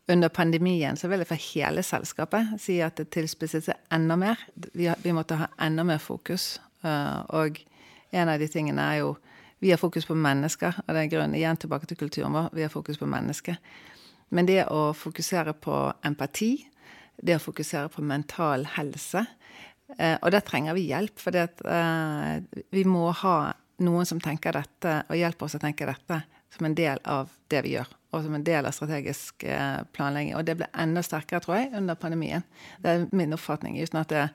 under 0.08 0.30
pandemien 0.30 0.98
så 0.98 1.10
vil 1.10 1.24
jeg 1.24 1.30
for 1.30 1.48
hele 1.54 1.84
selskapet 1.86 2.60
si 2.62 2.78
at 2.86 3.00
det 3.00 3.10
tilspisset 3.14 3.66
seg 3.66 3.94
enda 3.94 4.18
mer. 4.20 4.42
Vi, 4.74 4.88
vi, 5.02 5.14
måtte 5.16 5.40
ha 5.40 5.50
enda 5.66 5.86
mer 5.88 6.02
fokus. 6.02 6.56
Uh, 6.86 7.26
og 7.34 7.58
en 8.14 8.30
av 8.30 8.42
de 8.42 8.50
tingene 8.52 8.92
er 8.94 9.04
jo 9.04 9.16
Vi 9.64 9.70
har 9.72 9.80
fokus 9.80 10.06
på 10.06 10.14
mennesker, 10.20 10.76
og 10.84 10.90
det 10.94 11.00
er 11.00 11.10
grunnen 11.10 11.34
igjen 11.34 11.58
tilbake 11.58 11.88
til 11.88 11.98
kulturen 11.98 12.34
vår. 12.36 12.50
Vi 12.54 12.62
har 12.62 12.70
fokus 12.70 13.00
på 13.00 13.08
mennesker. 13.08 13.56
Men 14.30 14.46
det 14.46 14.66
å 14.68 14.92
fokusere 14.94 15.54
på 15.58 15.78
empati, 16.06 16.68
det 17.16 17.38
å 17.38 17.42
fokusere 17.42 17.90
på 17.90 18.04
mental 18.04 18.66
helse 18.76 19.24
uh, 19.24 20.18
Og 20.22 20.28
der 20.36 20.44
trenger 20.46 20.76
vi 20.76 20.90
hjelp, 20.92 21.18
for 21.18 21.40
uh, 21.40 22.36
vi 22.70 22.84
må 22.84 23.08
ha 23.24 23.38
noen 23.82 24.06
som 24.06 24.20
tenker 24.22 24.54
dette, 24.54 25.00
og 25.10 25.18
hjelper 25.18 25.48
oss 25.48 25.58
å 25.58 25.64
tenke 25.64 25.88
dette 25.88 26.22
som 26.54 26.68
en 26.68 26.76
del 26.76 27.00
av 27.04 27.32
det 27.48 27.64
vi 27.66 27.74
gjør, 27.76 27.90
og 28.16 28.24
som 28.26 28.36
en 28.38 28.46
del 28.46 28.66
av 28.66 28.76
strategisk 28.76 29.44
eh, 29.48 29.82
planlegging. 29.96 30.36
Og 30.40 30.46
det 30.48 30.58
ble 30.60 30.70
enda 30.72 31.04
sterkere, 31.06 31.44
tror 31.44 31.60
jeg, 31.60 31.74
under 31.78 32.00
pandemien. 32.00 32.46
Det 32.84 32.94
er 32.94 33.10
min 33.12 33.36
oppfatning. 33.36 33.78
uten 33.82 34.02
at 34.02 34.14
det 34.14 34.30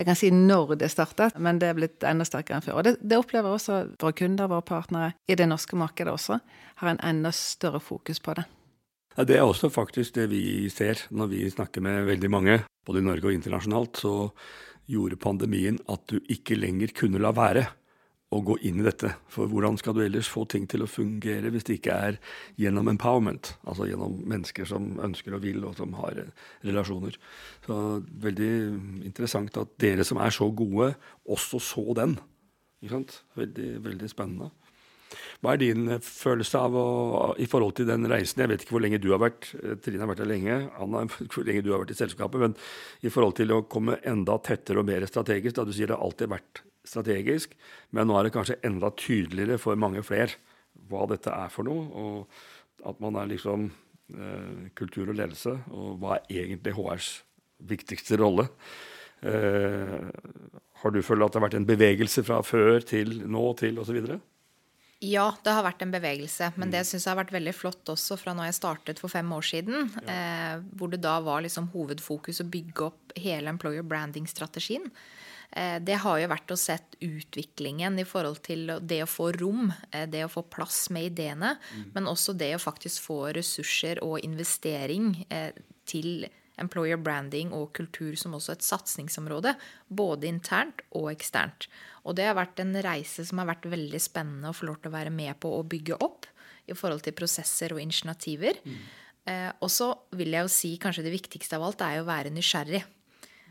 jeg 0.00 0.06
kan 0.08 0.16
si 0.16 0.30
når 0.32 0.78
det 0.80 0.88
startet, 0.88 1.34
men 1.36 1.58
det 1.60 1.68
er 1.68 1.76
blitt 1.76 2.04
enda 2.08 2.24
sterkere 2.24 2.56
enn 2.56 2.64
før. 2.64 2.78
Og 2.80 2.86
det, 2.86 2.94
det 3.04 3.18
opplever 3.20 3.52
også 3.52 3.82
våre 4.00 4.16
kunder, 4.16 4.48
våre 4.48 4.64
partnere, 4.64 5.10
i 5.28 5.36
det 5.36 5.44
norske 5.50 5.76
markedet 5.76 6.14
også, 6.14 6.38
har 6.80 6.88
en 6.88 7.02
enda 7.04 7.32
større 7.36 7.82
fokus 7.84 8.22
på 8.24 8.32
det. 8.38 8.46
Ja, 9.18 9.26
det 9.28 9.36
er 9.36 9.44
også 9.44 9.68
faktisk 9.68 10.14
det 10.16 10.30
vi 10.30 10.70
ser 10.72 11.02
når 11.12 11.28
vi 11.34 11.42
snakker 11.52 11.84
med 11.84 12.06
veldig 12.08 12.30
mange, 12.32 12.56
både 12.88 13.02
i 13.02 13.04
Norge 13.10 13.28
og 13.28 13.36
internasjonalt. 13.36 14.00
Så 14.00 14.14
gjorde 14.90 15.20
pandemien 15.20 15.76
at 15.92 16.06
du 16.08 16.16
ikke 16.32 16.56
lenger 16.56 16.94
kunne 16.96 17.20
la 17.20 17.34
være 17.36 17.66
å 18.30 18.40
gå 18.46 18.56
inn 18.66 18.78
i 18.78 18.86
dette. 18.86 19.10
For 19.32 19.50
hvordan 19.50 19.78
skal 19.80 19.96
du 19.96 20.04
ellers 20.04 20.30
få 20.30 20.44
ting 20.50 20.68
til 20.70 20.84
å 20.84 20.90
fungere 20.90 21.50
hvis 21.50 21.66
det 21.66 21.80
ikke 21.80 21.96
er 22.10 22.18
gjennom 22.60 22.90
empowerment? 22.92 23.54
Altså 23.66 23.88
gjennom 23.90 24.20
mennesker 24.30 24.68
som 24.70 24.92
ønsker 25.02 25.34
og 25.34 25.42
vil, 25.42 25.64
og 25.66 25.74
som 25.78 25.96
har 25.98 26.22
eh, 26.22 26.30
relasjoner. 26.68 27.18
Så 27.66 27.80
veldig 28.22 28.52
interessant 29.08 29.58
at 29.58 29.74
dere 29.82 30.06
som 30.06 30.22
er 30.22 30.34
så 30.34 30.46
gode, 30.54 30.92
også 31.26 31.62
så 31.64 31.84
den. 31.98 32.16
Veldig, 32.80 33.70
veldig 33.84 34.12
spennende. 34.12 34.52
Hva 35.42 35.56
er 35.56 35.62
din 35.64 35.90
eh, 35.90 36.02
følelse 36.04 36.62
av 36.62 36.78
å, 36.78 36.86
i 37.42 37.50
forhold 37.50 37.80
til 37.80 37.90
den 37.90 38.06
reisen? 38.10 38.44
Jeg 38.44 38.54
vet 38.54 38.62
ikke 38.62 38.78
hvor 38.78 38.86
lenge 38.86 39.02
du 39.02 39.10
har 39.10 39.24
vært. 39.26 39.50
Eh, 39.58 39.74
Trine 39.82 40.06
har 40.06 40.12
vært 40.12 40.22
der 40.22 40.30
lenge. 40.30 40.62
Anna, 40.78 41.02
hvor 41.34 41.50
lenge 41.50 41.66
du 41.66 41.74
har 41.74 41.82
vært 41.82 41.96
i 41.96 41.98
selskapet. 41.98 42.46
Men 42.46 42.58
i 43.02 43.10
forhold 43.10 43.40
til 43.42 43.58
å 43.58 43.64
komme 43.66 43.98
enda 44.06 44.38
tettere 44.38 44.78
og 44.78 44.86
mer 44.86 45.10
strategisk, 45.10 45.58
da 45.58 45.66
du 45.66 45.74
sier 45.74 45.90
det 45.90 45.98
har 45.98 46.06
alltid 46.06 46.30
vært 46.38 46.68
strategisk, 46.86 47.56
men 47.94 48.08
nå 48.08 48.16
er 48.16 48.26
det 48.26 48.34
kanskje 48.34 48.60
enda 48.66 48.92
tydeligere 48.96 49.60
for 49.60 49.78
mange 49.80 50.02
flere 50.06 50.38
hva 50.90 51.06
dette 51.10 51.32
er 51.32 51.52
for 51.52 51.68
noe. 51.68 51.86
Og 51.90 52.88
at 52.88 53.02
man 53.02 53.18
er 53.20 53.28
liksom 53.30 53.68
eh, 53.68 54.70
kultur 54.78 55.10
og 55.10 55.18
ledelse, 55.18 55.56
og 55.74 56.00
hva 56.00 56.16
er 56.20 56.46
egentlig 56.46 56.76
HRs 56.78 57.12
viktigste 57.70 58.18
rolle. 58.20 58.48
Eh, 59.20 60.08
har 60.80 60.94
du 60.94 61.02
følt 61.04 61.26
at 61.26 61.34
det 61.34 61.40
har 61.40 61.48
vært 61.48 61.58
en 61.60 61.68
bevegelse 61.68 62.24
fra 62.24 62.40
før 62.46 62.80
til 62.88 63.20
nå 63.28 63.44
til 63.60 63.80
osv.? 63.82 64.00
Ja, 65.00 65.30
det 65.44 65.52
har 65.56 65.64
vært 65.64 65.80
en 65.84 65.92
bevegelse. 65.92 66.50
Men 66.60 66.72
det 66.72 66.82
syns 66.88 67.06
jeg 67.06 67.12
har 67.12 67.20
vært 67.22 67.32
veldig 67.32 67.54
flott 67.56 67.88
også 67.92 68.18
fra 68.20 68.34
når 68.36 68.50
jeg 68.50 68.58
startet 68.58 69.00
for 69.00 69.12
fem 69.12 69.28
år 69.32 69.46
siden. 69.48 69.88
Ja. 70.04 70.16
Eh, 70.16 70.66
hvor 70.76 70.92
det 70.92 71.00
da 71.04 71.18
var 71.24 71.44
liksom 71.44 71.70
hovedfokus 71.72 72.42
å 72.44 72.48
bygge 72.52 72.88
opp 72.90 73.16
hele 73.20 73.52
employer 73.52 73.84
branding-strategien. 73.86 74.90
Eh, 75.52 75.78
det 75.82 75.98
har 76.04 76.18
jo 76.20 76.30
vært 76.30 76.52
å 76.54 76.58
sett 76.58 76.98
utviklingen 77.02 77.98
i 77.98 78.06
forhold 78.06 78.42
til 78.46 78.70
det 78.80 79.00
å 79.04 79.10
få 79.10 79.30
rom, 79.34 79.72
eh, 79.90 80.06
det 80.06 80.24
å 80.26 80.30
få 80.30 80.44
plass 80.46 80.88
med 80.94 81.10
ideene, 81.10 81.56
mm. 81.58 81.88
men 81.94 82.10
også 82.10 82.36
det 82.38 82.52
å 82.54 82.62
faktisk 82.62 83.08
få 83.08 83.32
ressurser 83.34 84.02
og 84.06 84.20
investering 84.22 85.24
eh, 85.28 85.50
til 85.90 86.28
employer 86.60 87.00
branding 87.00 87.54
og 87.56 87.72
kultur 87.76 88.14
som 88.20 88.36
også 88.36 88.54
et 88.54 88.66
satsingsområde, 88.66 89.54
både 89.88 90.28
internt 90.28 90.84
og 90.92 91.10
eksternt. 91.14 91.66
Og 92.04 92.16
det 92.18 92.28
har 92.28 92.36
vært 92.38 92.60
en 92.62 92.76
reise 92.84 93.24
som 93.26 93.40
har 93.40 93.48
vært 93.50 93.68
veldig 93.72 94.00
spennende 94.02 94.52
å 94.52 94.56
få 94.56 94.68
lov 94.68 94.80
til 94.80 94.92
å 94.92 94.96
være 94.98 95.14
med 95.14 95.40
på 95.40 95.52
å 95.56 95.64
bygge 95.66 95.98
opp 96.04 96.28
i 96.70 96.76
forhold 96.76 97.02
til 97.04 97.16
prosesser 97.16 97.74
og 97.74 97.82
initiativer. 97.82 98.60
Mm. 98.62 98.80
Eh, 99.30 99.50
og 99.60 99.72
så 99.72 99.90
vil 100.16 100.36
jeg 100.36 100.46
jo 100.46 100.52
si 100.52 100.72
kanskje 100.80 101.04
det 101.06 101.16
viktigste 101.16 101.58
av 101.58 101.66
alt 101.66 101.84
er 101.84 102.00
å 102.00 102.08
være 102.08 102.32
nysgjerrig. 102.34 102.84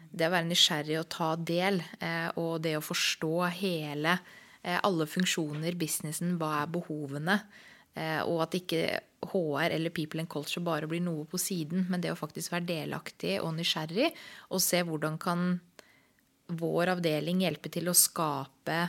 Det 0.09 0.27
å 0.27 0.33
være 0.33 0.49
nysgjerrig 0.49 0.97
og 0.99 1.09
ta 1.13 1.33
del, 1.37 1.81
eh, 2.01 2.29
og 2.41 2.61
det 2.65 2.75
å 2.77 2.83
forstå 2.83 3.33
hele 3.59 4.15
eh, 4.63 4.79
alle 4.81 5.05
funksjoner, 5.09 5.77
businessen, 5.79 6.37
hva 6.41 6.63
er 6.63 6.71
behovene, 6.73 7.37
eh, 7.93 8.21
og 8.23 8.45
at 8.47 8.57
ikke 8.57 8.83
HR 9.29 9.75
eller 9.75 9.93
People 9.93 10.23
and 10.23 10.31
Culture 10.31 10.63
bare 10.65 10.89
blir 10.89 11.03
noe 11.05 11.27
på 11.29 11.39
siden, 11.41 11.85
men 11.91 12.01
det 12.01 12.13
å 12.13 12.19
faktisk 12.19 12.55
være 12.55 12.69
delaktig 12.71 13.37
og 13.43 13.53
nysgjerrig 13.59 14.09
og 14.49 14.63
se 14.63 14.81
hvordan 14.87 15.19
kan 15.21 15.51
vår 16.59 16.95
avdeling 16.95 17.43
hjelpe 17.45 17.69
til 17.69 17.91
å 17.91 17.97
skape 17.97 18.87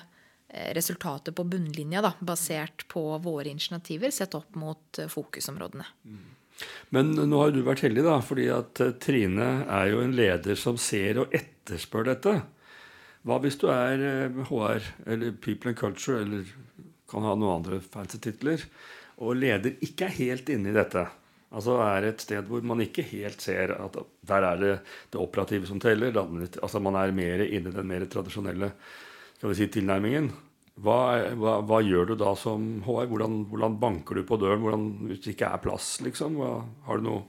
resultater 0.75 1.31
på 1.37 1.45
bunnlinja, 1.47 2.01
da, 2.03 2.11
basert 2.27 2.83
på 2.91 3.05
våre 3.23 3.53
initiativer 3.53 4.11
sett 4.11 4.33
opp 4.35 4.57
mot 4.59 4.99
fokusområdene. 5.13 5.85
Mm. 6.09 6.40
Men 6.95 7.13
nå 7.15 7.43
har 7.43 7.53
du 7.55 7.61
vært 7.67 7.85
heldig, 7.87 8.05
da, 8.07 8.17
fordi 8.25 8.49
at 8.55 8.83
eh, 8.83 8.97
Trine 9.03 9.51
er 9.67 9.93
jo 9.93 10.01
en 10.05 10.17
leder 10.17 10.59
som 10.59 10.79
ser 10.81 11.23
og 11.23 11.37
etterspør 11.37 12.11
dette. 12.11 12.35
Hva 13.27 13.39
hvis 13.45 13.59
du 13.61 13.69
er 13.73 14.31
HR 14.49 14.87
eller 15.13 15.37
People 15.45 15.73
and 15.73 15.79
Culture 15.79 16.23
eller 16.25 16.49
kan 17.11 17.27
ha 17.27 17.35
noen 17.37 17.61
andre 17.61 17.81
fancy 17.85 18.21
titler, 18.23 18.63
og 19.21 19.37
leder 19.37 19.77
ikke 19.85 20.07
er 20.07 20.17
helt 20.17 20.49
inne 20.53 20.73
i 20.73 20.77
dette? 20.77 21.05
Altså 21.51 21.81
er 21.83 22.07
et 22.07 22.23
sted 22.23 22.47
hvor 22.47 22.63
man 22.63 22.81
ikke 22.85 23.03
helt 23.11 23.43
ser 23.43 23.75
at 23.75 23.97
der 24.27 24.47
er 24.47 24.61
det 24.61 24.75
det 25.11 25.21
operative 25.21 25.67
som 25.67 25.81
teller. 25.83 26.15
Altså 26.15 26.83
man 26.83 26.99
er 26.99 27.15
mer 27.15 27.43
inne 27.47 27.73
i 27.73 27.75
den 27.75 27.91
mer 27.91 28.07
tradisjonelle 28.11 28.71
skal 29.41 29.51
vi 29.51 29.57
si, 29.57 29.67
tilnærmingen. 29.73 30.31
Hva, 30.81 30.99
hva, 31.37 31.59
hva, 31.67 31.79
gjør 31.85 32.13
du 32.13 32.15
da 32.23 32.33
som 32.39 32.67
HR? 32.87 33.09
Hvordan, 33.11 33.41
hvordan, 33.51 33.77
banker 33.83 34.17
du 34.17 34.25
på 34.29 34.39
døren 34.41 34.63
hvordan, 34.65 34.87
hvis 35.11 35.23
det 35.27 35.35
ikke 35.35 35.51
er 35.53 35.63
plass? 35.65 35.93
liksom? 36.05 36.39
Hva, 36.41 36.53
har, 36.87 37.01
du 37.01 37.09
noe, 37.09 37.25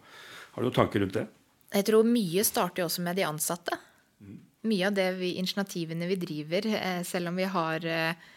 har, 0.54 0.62
du 0.62 0.70
noen 0.70 0.78
tanker 0.78 1.04
rundt 1.04 1.18
det? 1.20 1.26
Jeg 1.72 1.88
tror 1.88 2.08
mye 2.08 2.46
starter 2.48 2.86
også 2.86 3.04
med 3.04 3.20
de 3.20 3.26
ansatte. 3.28 3.76
Mye 4.68 4.88
av 4.88 4.96
det 4.96 5.10
vi, 5.20 5.34
initiativene 5.42 6.08
vi 6.08 6.20
driver, 6.22 6.68
eh, 6.78 7.02
selv 7.08 7.32
om 7.32 7.40
vi 7.40 7.48
har 7.50 7.88
eh, 7.90 8.32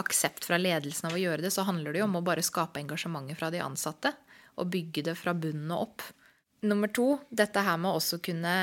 aksept 0.00 0.46
fra 0.48 0.58
ledelsen 0.58 1.10
av 1.10 1.16
å 1.18 1.20
gjøre 1.20 1.44
det, 1.44 1.52
så 1.54 1.66
handler 1.68 1.92
det 1.92 2.02
jo 2.02 2.08
om 2.08 2.18
å 2.18 2.24
bare 2.24 2.44
skape 2.46 2.82
engasjementet 2.82 3.38
fra 3.38 3.50
de 3.52 3.62
ansatte 3.62 4.14
og 4.58 4.70
bygge 4.72 5.04
det 5.10 5.16
fra 5.18 5.34
bunnen 5.36 5.70
og 5.74 5.86
opp. 5.86 6.06
Nummer 6.66 6.90
to, 6.92 7.14
dette 7.30 7.62
her 7.64 7.78
med 7.80 7.96
også 7.96 8.18
kunne 8.24 8.54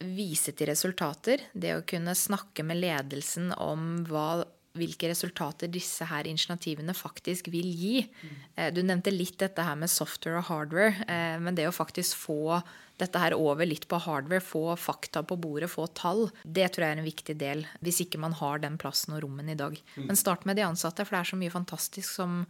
vise 0.00 0.54
til 0.56 0.70
resultater. 0.70 1.44
Det 1.52 1.74
å 1.76 1.84
kunne 1.86 2.16
snakke 2.16 2.64
med 2.66 2.80
ledelsen 2.80 3.52
om 3.60 4.02
hva, 4.08 4.42
hvilke 4.78 5.10
resultater 5.10 5.70
disse 5.72 6.06
her 6.08 6.28
initiativene 6.30 6.94
faktisk 6.96 7.50
vil 7.52 7.68
gi. 7.68 7.96
Mm. 8.06 8.36
Du 8.76 8.82
nevnte 8.84 9.12
litt 9.14 9.38
dette 9.42 9.64
her 9.66 9.78
med 9.78 9.90
software 9.92 10.40
og 10.40 10.48
hardware. 10.50 11.04
Eh, 11.06 11.36
men 11.42 11.58
det 11.58 11.68
å 11.68 11.74
faktisk 11.74 12.18
få 12.22 12.60
dette 13.00 13.20
her 13.20 13.34
over 13.36 13.64
litt 13.64 13.86
på 13.88 13.98
hardware, 14.04 14.44
få 14.44 14.76
fakta 14.76 15.22
på 15.24 15.38
bordet, 15.40 15.70
få 15.72 15.86
tall, 15.96 16.26
det 16.44 16.68
tror 16.72 16.84
jeg 16.84 16.96
er 16.96 17.00
en 17.00 17.08
viktig 17.08 17.36
del. 17.40 17.64
Hvis 17.84 18.02
ikke 18.04 18.20
man 18.20 18.36
har 18.36 18.60
den 18.62 18.76
plassen 18.80 19.16
og 19.16 19.24
rommen 19.24 19.48
i 19.48 19.58
dag. 19.58 19.78
Mm. 19.96 20.10
Men 20.10 20.20
start 20.20 20.46
med 20.48 20.60
de 20.60 20.66
ansatte, 20.68 21.06
for 21.06 21.16
det 21.16 21.22
er 21.22 21.30
så 21.32 21.40
mye 21.40 21.54
fantastisk 21.54 22.08
som 22.20 22.42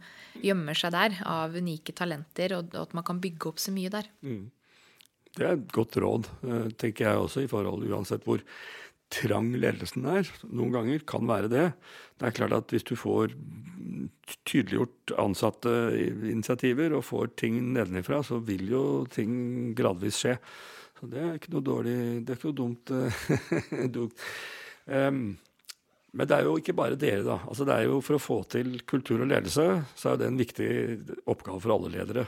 gjemmer 0.43 0.77
seg 0.77 0.95
der 0.95 1.21
av 1.27 1.55
unike 1.55 1.95
talenter, 1.97 2.57
og 2.59 2.75
at 2.83 2.97
man 2.97 3.07
kan 3.07 3.21
bygge 3.23 3.51
opp 3.51 3.63
så 3.63 3.73
mye 3.75 3.91
der. 3.93 4.11
Mm. 4.25 4.49
Det 5.37 5.47
er 5.47 5.55
et 5.55 5.73
godt 5.73 5.97
råd, 6.01 6.29
eh, 6.43 6.69
tenker 6.79 7.07
jeg 7.07 7.25
også, 7.25 7.43
i 7.45 7.51
forhold 7.51 7.87
uansett 7.87 8.25
hvor 8.27 8.43
trang 9.11 9.51
ledelsen 9.59 10.05
er. 10.07 10.27
Noen 10.47 10.73
ganger 10.75 11.03
kan 11.07 11.27
være 11.27 11.51
det. 11.51 11.67
Det 12.19 12.27
er 12.27 12.35
klart 12.35 12.55
at 12.55 12.71
hvis 12.71 12.87
du 12.87 12.95
får 12.99 13.35
tydeliggjort 14.47 15.13
ansatte 15.19 15.71
initiativer 16.31 16.95
og 16.95 17.05
får 17.07 17.33
ting 17.43 17.59
nedenifra, 17.75 18.21
så 18.23 18.39
vil 18.43 18.69
jo 18.71 18.83
ting 19.11 19.73
gradvis 19.77 20.21
skje. 20.23 20.37
Så 20.99 21.09
det 21.11 21.21
er 21.21 21.37
ikke 21.37 21.55
noe 21.55 21.65
dårlig 21.65 21.95
Det 22.21 22.33
er 22.33 22.37
ikke 22.37 22.51
noe 22.51 22.59
dumt. 22.61 22.91
um, 24.85 25.23
men 26.11 26.27
det 26.27 26.37
er 26.37 26.45
jo 26.45 26.57
ikke 26.59 26.75
bare 26.77 26.99
dere, 26.99 27.23
da. 27.25 27.39
Altså 27.47 27.65
det 27.67 27.75
er 27.75 27.87
jo 27.87 27.99
For 28.03 28.17
å 28.17 28.21
få 28.21 28.41
til 28.51 28.81
kultur 28.87 29.23
og 29.23 29.31
ledelse, 29.31 29.67
så 29.95 30.11
er 30.11 30.21
det 30.21 30.29
en 30.29 30.39
viktig 30.39 30.71
oppgave 31.31 31.61
for 31.63 31.75
alle 31.75 31.91
ledere. 31.95 32.27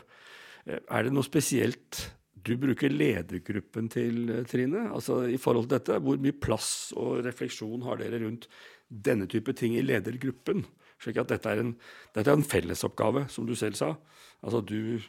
Eh, 0.65 0.79
er 0.79 1.05
det 1.05 1.13
noe 1.13 1.27
spesielt 1.27 2.05
du 2.43 2.53
bruker 2.59 2.91
ledergruppen 2.91 3.89
til, 3.91 4.29
eh, 4.29 4.45
Trine? 4.49 4.89
Altså 4.91 5.23
i 5.31 5.37
forhold 5.37 5.69
til 5.69 5.77
dette, 5.77 5.99
Hvor 5.99 6.17
mye 6.19 6.35
plass 6.35 6.93
og 6.95 7.23
refleksjon 7.25 7.83
har 7.83 7.97
dere 7.97 8.23
rundt 8.25 8.47
denne 8.89 9.27
type 9.27 9.53
ting 9.55 9.75
i 9.75 9.85
ledergruppen? 9.85 10.65
Slik 10.99 11.17
at 11.17 11.27
dette 11.27 11.49
er 11.49 11.59
en, 11.59 11.75
dette 12.13 12.29
er 12.29 12.37
en 12.37 12.43
fellesoppgave, 12.43 13.29
som 13.29 13.45
du 13.45 13.55
selv 13.55 13.75
sa. 13.75 13.95
Altså 14.43 14.63
du 14.65 14.99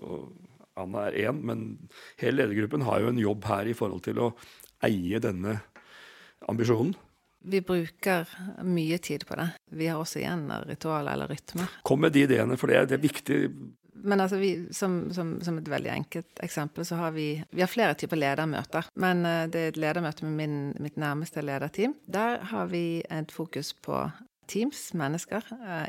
og 0.00 0.32
Anna 0.80 1.08
er 1.10 1.28
én, 1.28 1.42
men 1.44 1.88
hele 2.20 2.42
ledergruppen 2.42 2.82
har 2.86 3.00
jo 3.00 3.08
en 3.08 3.20
jobb 3.20 3.44
her 3.50 3.68
i 3.68 3.76
forhold 3.76 4.02
til 4.06 4.20
å 4.22 4.30
eie 4.86 5.20
denne 5.20 5.58
ambisjonen. 6.48 6.94
Vi 7.40 7.62
bruker 7.64 8.28
mye 8.68 8.98
tid 9.00 9.24
på 9.28 9.36
det. 9.38 9.48
Vi 9.72 9.88
har 9.88 10.00
også 10.00 10.20
igjen 10.20 10.44
ritualer 10.68 11.14
eller 11.14 11.30
rytmer. 11.32 11.70
Kom 11.88 12.02
med 12.04 12.12
de 12.12 12.26
ideene, 12.26 12.56
for 12.60 12.68
det 12.68 12.76
er, 12.76 12.88
det 12.88 12.98
er 12.98 13.04
viktig 13.04 13.38
men 14.02 14.20
altså 14.20 14.38
vi, 14.40 14.50
som, 14.76 15.02
som, 15.14 15.34
som, 15.44 15.58
et 15.60 15.68
veldig 15.70 15.90
enkelt 15.92 16.42
eksempel, 16.44 16.86
så 16.86 16.98
har 17.00 17.14
vi 17.16 17.42
Vi 17.50 17.60
har 17.60 17.70
flere 17.70 17.94
typer 17.94 18.16
ledermøter. 18.20 18.88
Men 18.94 19.24
uh, 19.26 19.44
det 19.50 19.60
er 19.60 19.68
et 19.74 19.80
ledermøte 19.80 20.24
med 20.24 20.36
min, 20.38 20.58
mitt 20.80 20.96
nærmeste 20.96 21.42
lederteam. 21.44 21.94
Der 22.06 22.40
har 22.52 22.66
vi 22.66 23.02
et 23.10 23.32
fokus 23.32 23.72
på 23.72 24.08
Teams, 24.50 24.94
mennesker, 24.98 25.44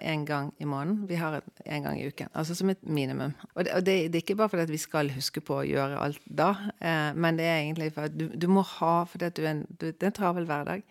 én 0.06 0.21
uh, 0.21 0.26
gang 0.26 0.54
i 0.60 0.65
måneden. 0.65 1.08
Vi 1.10 1.15
har 1.17 1.41
en 1.65 1.84
gang 1.84 2.02
i 2.02 2.08
uken. 2.08 2.30
Altså 2.34 2.56
som 2.56 2.69
et 2.69 2.84
minimum. 2.84 3.34
Og 3.56 3.65
det, 3.65 3.74
og 3.74 3.86
det, 3.86 3.95
det 4.13 4.19
er 4.19 4.26
ikke 4.26 4.36
bare 4.36 4.50
fordi 4.50 4.67
at 4.67 4.71
vi 4.71 4.78
skal 4.78 5.10
huske 5.15 5.41
på 5.41 5.58
å 5.58 5.65
gjøre 5.65 5.97
alt 5.97 6.21
da, 6.26 6.52
eh, 6.78 7.10
men 7.17 7.39
det 7.39 7.47
er 7.47 7.63
egentlig 7.63 7.89
for 7.95 8.06
at 8.06 8.13
du, 8.13 8.28
du 8.38 8.47
må 8.47 8.62
ha 8.78 8.93
fordi 9.10 9.26
at 9.26 9.38
du 9.38 9.41
er 9.41 9.56
en, 9.56 9.63
du, 9.69 9.88
det 9.89 10.04
er 10.04 10.12
en 10.12 10.19
travel 10.19 10.45
hverdag. 10.45 10.86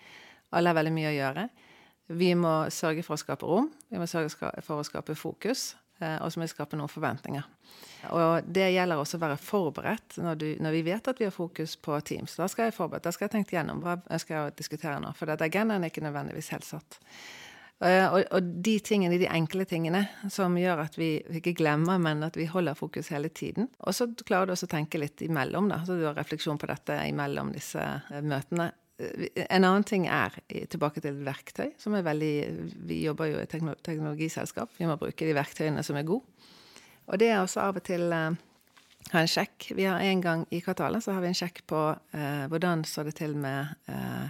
Alle 0.50 0.72
har 0.72 0.80
veldig 0.80 0.94
mye 0.96 1.12
å 1.12 1.14
gjøre. 1.14 1.46
Vi 2.10 2.32
må 2.34 2.54
sørge 2.74 3.04
for 3.06 3.14
å 3.14 3.22
skape 3.22 3.46
rom. 3.46 3.70
Vi 3.86 4.02
må 4.02 4.06
sørge 4.10 4.50
for 4.66 4.80
å 4.80 4.86
skape 4.86 5.14
fokus. 5.14 5.76
Eh, 6.00 6.16
og 6.24 6.32
som 6.32 6.40
vil 6.40 6.48
skape 6.48 6.78
noen 6.80 6.90
forventninger. 6.90 7.44
Og 8.16 8.46
det 8.48 8.70
gjelder 8.72 9.00
også 9.00 9.18
å 9.18 9.24
være 9.26 9.36
forberedt 9.44 10.16
når, 10.24 10.38
du, 10.40 10.46
når, 10.64 10.76
vi 10.78 10.86
vet 10.86 11.10
at 11.12 11.20
vi 11.20 11.28
har 11.28 11.34
fokus 11.34 11.76
på 11.76 11.98
Teams. 12.08 12.38
Da 12.40 12.48
skal 12.48 12.70
jeg 12.70 12.76
forberedt, 12.78 13.04
da 13.04 13.12
skal 13.12 13.28
jeg 13.28 13.36
tenkt 13.36 13.52
gjennom 13.52 13.82
hva 13.84 13.98
jeg 14.08 14.56
diskutere 14.56 14.96
nå. 15.02 15.12
For 15.18 15.28
dette 15.28 15.44
agendaen 15.50 15.84
er 15.84 15.92
ikke 15.92 16.06
nødvendigvis 16.06 16.50
helt 16.54 16.68
satt. 16.68 17.00
Eh, 17.84 18.06
og, 18.06 18.24
og, 18.32 18.48
de 18.64 18.74
tingene, 18.84 19.16
de 19.20 19.28
enkle 19.28 19.64
tingene 19.68 20.02
som 20.32 20.56
gjør 20.60 20.82
at 20.86 20.96
vi 21.00 21.14
ikke 21.40 21.54
glemmer, 21.60 22.00
men 22.00 22.24
at 22.24 22.36
vi 22.36 22.48
holder 22.48 22.76
fokus 22.76 23.12
hele 23.12 23.28
tiden. 23.32 23.70
Og 23.84 23.96
så 23.96 24.08
klarer 24.24 24.48
du 24.48 24.56
også 24.56 24.68
å 24.68 24.74
tenke 24.76 25.00
litt 25.00 25.20
imellom, 25.24 25.68
da. 25.72 25.82
Så 25.84 25.96
du 26.00 26.04
har 26.08 26.16
refleksjon 26.16 26.60
på 26.60 26.68
dette 26.68 26.96
imellom 27.08 27.52
disse 27.56 27.80
eh, 27.80 28.24
møtene. 28.24 28.70
En 29.00 29.64
annen 29.64 29.86
ting 29.86 30.06
er 30.10 30.34
tilbake 30.68 31.00
til 31.00 31.22
verktøy, 31.24 31.70
som 31.80 31.94
er 31.96 32.04
veldig 32.04 32.34
Vi 32.88 33.00
jobber 33.06 33.30
jo 33.30 33.40
i 33.40 33.48
teknologiselskap. 33.48 34.74
Vi 34.76 34.88
må 34.88 34.98
bruke 35.00 35.26
de 35.26 35.36
verktøyene 35.36 35.84
som 35.86 35.96
er 35.96 36.08
gode. 36.08 36.26
Og 37.10 37.18
det 37.18 37.30
er 37.32 37.40
også 37.40 37.64
av 37.64 37.80
og 37.80 37.84
til 37.86 38.12
uh, 38.12 38.36
ha 39.10 39.22
en 39.22 39.30
sjekk. 39.30 39.72
Vi 39.76 39.84
har 39.88 40.00
En 40.00 40.20
gang 40.20 40.46
i 40.50 40.60
kvartalet 40.60 41.04
så 41.04 41.12
har 41.12 41.24
vi 41.24 41.30
en 41.30 41.38
sjekk 41.38 41.64
på 41.66 41.80
eh, 42.12 42.46
hvordan 42.50 42.84
står 42.84 43.10
det 43.10 43.16
til 43.18 43.36
med 43.36 43.74
eh, 43.88 44.28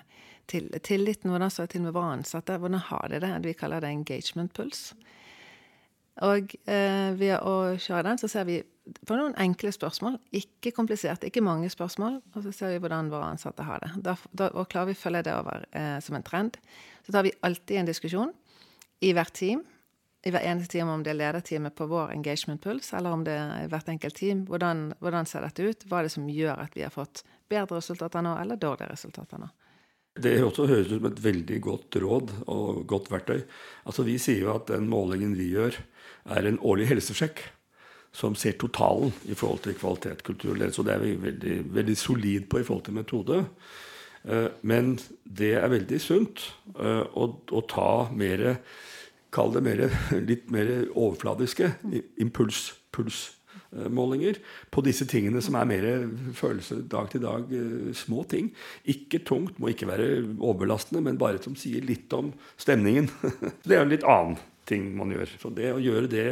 til, 0.51 0.71
tilliten, 0.83 1.31
hvordan 1.31 1.51
står 1.51 1.69
det 1.69 1.75
til 1.77 1.85
med 1.85 1.95
våre 1.95 2.17
ansatte. 2.17 2.59
Hvordan 2.59 2.87
har 2.89 3.09
de 3.09 3.21
det? 3.21 3.33
Vi 3.45 3.53
kaller 3.55 3.81
det 3.81 3.91
engagement 3.91 4.53
puls. 4.55 4.95
Og 6.27 6.55
eh, 6.67 7.11
ved 7.17 7.37
å 7.39 7.77
kjøre 7.79 8.07
den, 8.09 8.19
så 8.19 8.29
ser 8.29 8.49
vi 8.49 8.61
på 9.07 9.17
noen 9.19 9.35
enkle 9.41 9.73
spørsmål. 9.75 10.19
Ikke 10.37 10.73
kompliserte, 10.77 11.29
ikke 11.31 11.45
mange 11.45 11.71
spørsmål. 11.73 12.21
Og 12.35 12.45
så 12.47 12.53
ser 12.55 12.75
vi 12.75 12.81
hvordan 12.83 13.11
våre 13.13 13.33
ansatte 13.35 13.67
har 13.67 13.83
det. 13.85 13.91
Da, 14.07 14.17
da, 14.33 14.51
klarer 14.65 14.91
vi 14.91 14.97
å 14.99 15.01
følge 15.01 15.25
det 15.29 15.35
over 15.37 15.67
eh, 15.71 15.99
som 16.05 16.17
en 16.19 16.27
trend. 16.27 16.59
Så 17.07 17.15
tar 17.15 17.27
vi 17.27 17.35
alltid 17.47 17.81
en 17.81 17.91
diskusjon 17.91 18.33
i 19.07 19.13
hvert 19.17 19.35
team. 19.37 19.65
I 20.21 20.33
hver 20.35 20.45
eneste 20.45 20.75
team, 20.75 20.91
om 20.93 21.01
det 21.01 21.15
er 21.15 21.17
lederteamet 21.17 21.73
på 21.79 21.87
vår 21.89 22.11
engagement 22.13 22.61
puls, 22.61 22.91
eller 22.93 23.15
om 23.17 23.23
det 23.25 23.39
er 23.41 23.71
hvert 23.73 23.89
enkelt 23.89 24.19
team. 24.19 24.43
Hvordan, 24.51 24.91
hvordan 25.01 25.29
ser 25.29 25.47
dette 25.47 25.65
ut? 25.65 25.87
Hva 25.89 26.01
er 26.03 26.09
det 26.09 26.13
som 26.13 26.29
gjør 26.29 26.61
at 26.67 26.77
vi 26.77 26.85
har 26.85 26.93
fått 26.93 27.23
bedre 27.49 27.79
resultater 27.81 28.27
nå, 28.27 28.35
eller 28.43 28.61
dårligere 28.61 28.93
resultater 28.93 29.41
nå? 29.41 29.49
Det 30.21 30.35
også 30.43 30.67
høres 30.69 30.91
ut 30.91 30.99
som 30.99 31.09
et 31.09 31.23
veldig 31.25 31.61
godt 31.65 31.97
råd 32.03 32.35
og 32.51 32.83
godt 32.91 33.09
verktøy. 33.13 33.41
Altså 33.89 34.05
Vi 34.05 34.19
sier 34.21 34.45
jo 34.45 34.53
at 34.59 34.69
den 34.69 34.91
målingen 34.91 35.33
vi 35.39 35.53
gjør, 35.55 35.79
er 36.37 36.49
en 36.51 36.61
årlig 36.61 36.91
helsesjekk 36.91 37.41
som 38.13 38.35
ser 38.35 38.59
totalen 38.59 39.13
i 39.31 39.37
forhold 39.39 39.63
til 39.65 39.77
kvalitet, 39.79 40.25
kultur 40.27 40.55
og 40.55 40.61
ledelse. 40.61 40.83
Og 40.83 40.89
det 40.89 40.95
er 40.95 41.05
vi 41.05 41.15
veldig, 41.29 41.57
veldig 41.77 41.97
solid 41.97 42.49
på 42.51 42.61
i 42.61 42.67
forhold 42.67 42.85
til 42.89 42.99
metode. 42.99 43.41
Eh, 44.25 44.49
men 44.63 44.97
det 45.25 45.55
er 45.61 45.73
veldig 45.73 46.01
sunt 46.03 46.43
eh, 46.77 47.05
å, 47.07 47.33
å 47.51 47.67
ta 47.71 47.91
mer 48.13 48.63
Kall 49.31 49.53
det 49.55 49.61
mer, 49.63 49.85
litt 50.31 50.49
mer 50.51 50.71
overfladiske 50.89 51.69
impuls, 52.19 52.73
pulsmålinger 52.91 54.41
på 54.75 54.83
disse 54.83 55.07
tingene 55.07 55.39
som 55.39 55.55
er 55.55 55.69
mer 55.71 55.87
følelse 56.35 56.81
dag 56.91 57.13
til 57.13 57.23
dag, 57.23 57.53
eh, 57.55 57.93
små 57.95 58.25
ting. 58.27 58.49
Ikke 58.91 59.21
tungt, 59.23 59.61
må 59.63 59.71
ikke 59.71 59.87
være 59.87 60.09
overbelastende, 60.33 61.05
men 61.07 61.21
bare 61.21 61.39
som 61.45 61.55
sier 61.55 61.87
litt 61.87 62.11
om 62.19 62.33
stemningen. 62.59 63.07
Det 63.63 63.79
er 63.79 63.85
en 63.85 63.95
litt 63.95 64.03
annen 64.03 64.35
ting 64.67 64.91
man 64.99 65.15
gjør. 65.15 65.31
Så 65.39 65.55
det 65.55 65.71
å 65.75 65.83
gjøre 65.83 66.11
det 66.11 66.27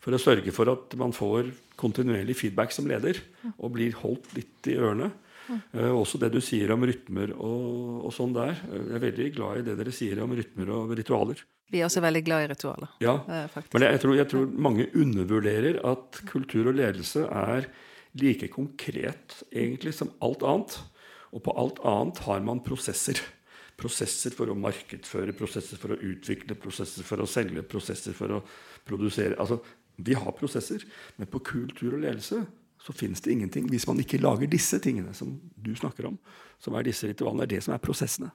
for 0.00 0.16
å 0.16 0.20
sørge 0.20 0.52
for 0.56 0.70
at 0.72 0.94
man 1.00 1.12
får 1.16 1.50
kontinuerlig 1.80 2.36
feedback 2.38 2.72
som 2.74 2.88
leder, 2.88 3.20
og 3.58 3.74
blir 3.76 3.96
holdt 4.00 4.32
litt 4.36 4.70
i 4.70 4.78
ørene. 4.80 5.10
Uh, 5.50 5.90
også 5.96 6.20
det 6.22 6.30
du 6.30 6.38
sier 6.44 6.70
om 6.70 6.84
rytmer 6.86 7.32
og, 7.34 8.04
og, 8.04 8.10
sånn 8.14 8.34
der. 8.36 8.60
Jeg 8.70 8.96
er 8.96 9.02
veldig 9.02 9.30
glad 9.34 9.60
i 9.60 9.64
det 9.66 9.74
dere 9.80 9.94
sier 9.94 10.20
om 10.22 10.34
rytmer 10.36 10.70
og 10.76 10.92
ritualer. 10.98 11.42
Vi 11.70 11.80
er 11.80 11.86
også 11.88 12.02
veldig 12.02 12.22
glad 12.26 12.44
i 12.44 12.50
ritualer. 12.52 12.92
Ja, 13.02 13.16
uh, 13.26 13.58
men 13.74 13.86
jeg 13.88 14.02
tror, 14.04 14.14
jeg 14.18 14.30
tror, 14.30 14.46
mange 14.68 14.86
undervurderer 14.94 15.80
at 15.90 16.22
kultur 16.30 16.70
og 16.70 16.78
ledelse 16.78 17.26
er 17.26 17.66
like 18.20 18.50
konkret 18.54 19.40
egentlig 19.50 19.96
som 19.98 20.14
alt 20.22 20.46
annet. 20.46 20.78
Og 21.34 21.42
på 21.46 21.54
alt 21.58 21.82
annet 21.86 22.22
har 22.26 22.46
man 22.46 22.62
prosesser 22.66 23.18
prosesser 23.80 24.34
for 24.36 24.50
å 24.50 24.58
markedsføre, 24.58 25.34
prosesser 25.36 25.80
for 25.80 25.94
å 25.94 26.00
utvikle, 26.10 26.56
prosesser 26.60 27.06
for 27.06 27.22
å 27.22 27.28
selge, 27.30 27.64
prosesser 27.66 28.16
for 28.16 28.36
å 28.36 28.40
produsere. 28.86 29.38
Altså, 29.40 29.60
vi 30.06 30.16
har 30.18 30.36
prosesser, 30.36 30.84
men 31.16 31.28
på 31.30 31.42
kultur 31.46 31.94
og 31.94 32.04
ledelse 32.04 32.44
så 32.80 32.94
finnes 32.96 33.20
det 33.20 33.34
ingenting 33.34 33.66
hvis 33.70 33.86
man 33.88 34.00
ikke 34.00 34.20
lager 34.22 34.48
disse 34.50 34.80
tingene 34.82 35.12
som 35.16 35.34
du 35.60 35.74
snakker 35.76 36.08
om, 36.08 36.16
som 36.62 36.76
er 36.76 36.86
disse 36.86 37.08
ritualene. 37.10 37.44
Det 37.44 37.50
er 37.50 37.58
det 37.58 37.66
som 37.66 37.76
er 37.76 37.84
prosessene. 37.84 38.30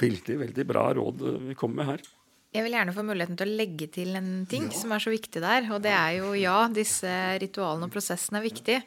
Veldig, 0.00 0.38
veldig 0.46 0.64
bra 0.68 0.86
råd 0.96 1.24
vi 1.50 1.56
kommer 1.58 1.82
med 1.82 1.90
her. 1.94 2.08
Jeg 2.50 2.66
vil 2.66 2.74
gjerne 2.74 2.94
få 2.94 3.04
muligheten 3.06 3.38
til 3.38 3.50
å 3.52 3.58
legge 3.60 3.86
til 3.94 4.16
en 4.18 4.30
ting 4.50 4.64
ja. 4.66 4.74
som 4.74 4.90
er 4.94 5.02
så 5.02 5.12
viktig 5.12 5.42
der. 5.42 5.68
Og 5.70 5.82
det 5.84 5.92
er 5.94 6.16
jo 6.18 6.32
ja, 6.38 6.64
disse 6.72 7.10
ritualene 7.42 7.86
og 7.86 7.94
prosessene 7.94 8.40
er 8.40 8.46
viktige. 8.48 8.80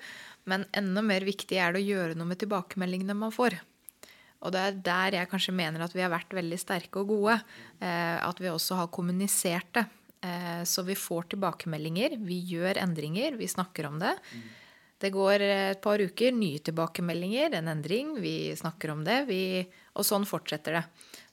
Men 0.52 0.66
enda 0.76 1.04
mer 1.06 1.24
viktig 1.24 1.56
er 1.56 1.72
det 1.72 1.84
å 1.84 1.88
gjøre 1.88 2.18
noe 2.20 2.28
med 2.34 2.42
tilbakemeldingene 2.42 3.16
man 3.16 3.32
får. 3.32 3.56
Og 4.44 4.52
det 4.52 4.60
er 4.60 4.80
der 4.84 5.18
jeg 5.22 5.30
kanskje 5.32 5.56
mener 5.56 5.86
at 5.86 5.96
vi 5.96 6.04
har 6.04 6.12
vært 6.12 6.36
veldig 6.36 6.60
sterke 6.60 7.00
og 7.00 7.14
gode. 7.14 7.38
Eh, 7.80 8.18
at 8.20 8.42
vi 8.44 8.52
også 8.52 8.82
har 8.82 8.92
kommunisert 8.92 9.72
det. 9.80 9.86
Eh, 10.24 10.64
så 10.64 10.84
vi 10.88 10.96
får 10.96 11.34
tilbakemeldinger. 11.34 12.18
Vi 12.24 12.40
gjør 12.56 12.80
endringer. 12.82 13.36
Vi 13.40 13.48
snakker 13.48 13.90
om 13.90 14.00
det. 14.00 14.16
Det 15.04 15.10
går 15.12 15.42
et 15.44 15.82
par 15.84 16.00
uker, 16.00 16.32
nye 16.32 16.62
tilbakemeldinger, 16.64 17.58
en 17.58 17.68
endring. 17.68 18.14
Vi 18.24 18.56
snakker 18.56 18.94
om 18.94 19.02
det. 19.04 19.26
Vi, 19.28 19.42
og 20.00 20.06
sånn 20.08 20.24
fortsetter 20.24 20.78
det. 20.78 20.84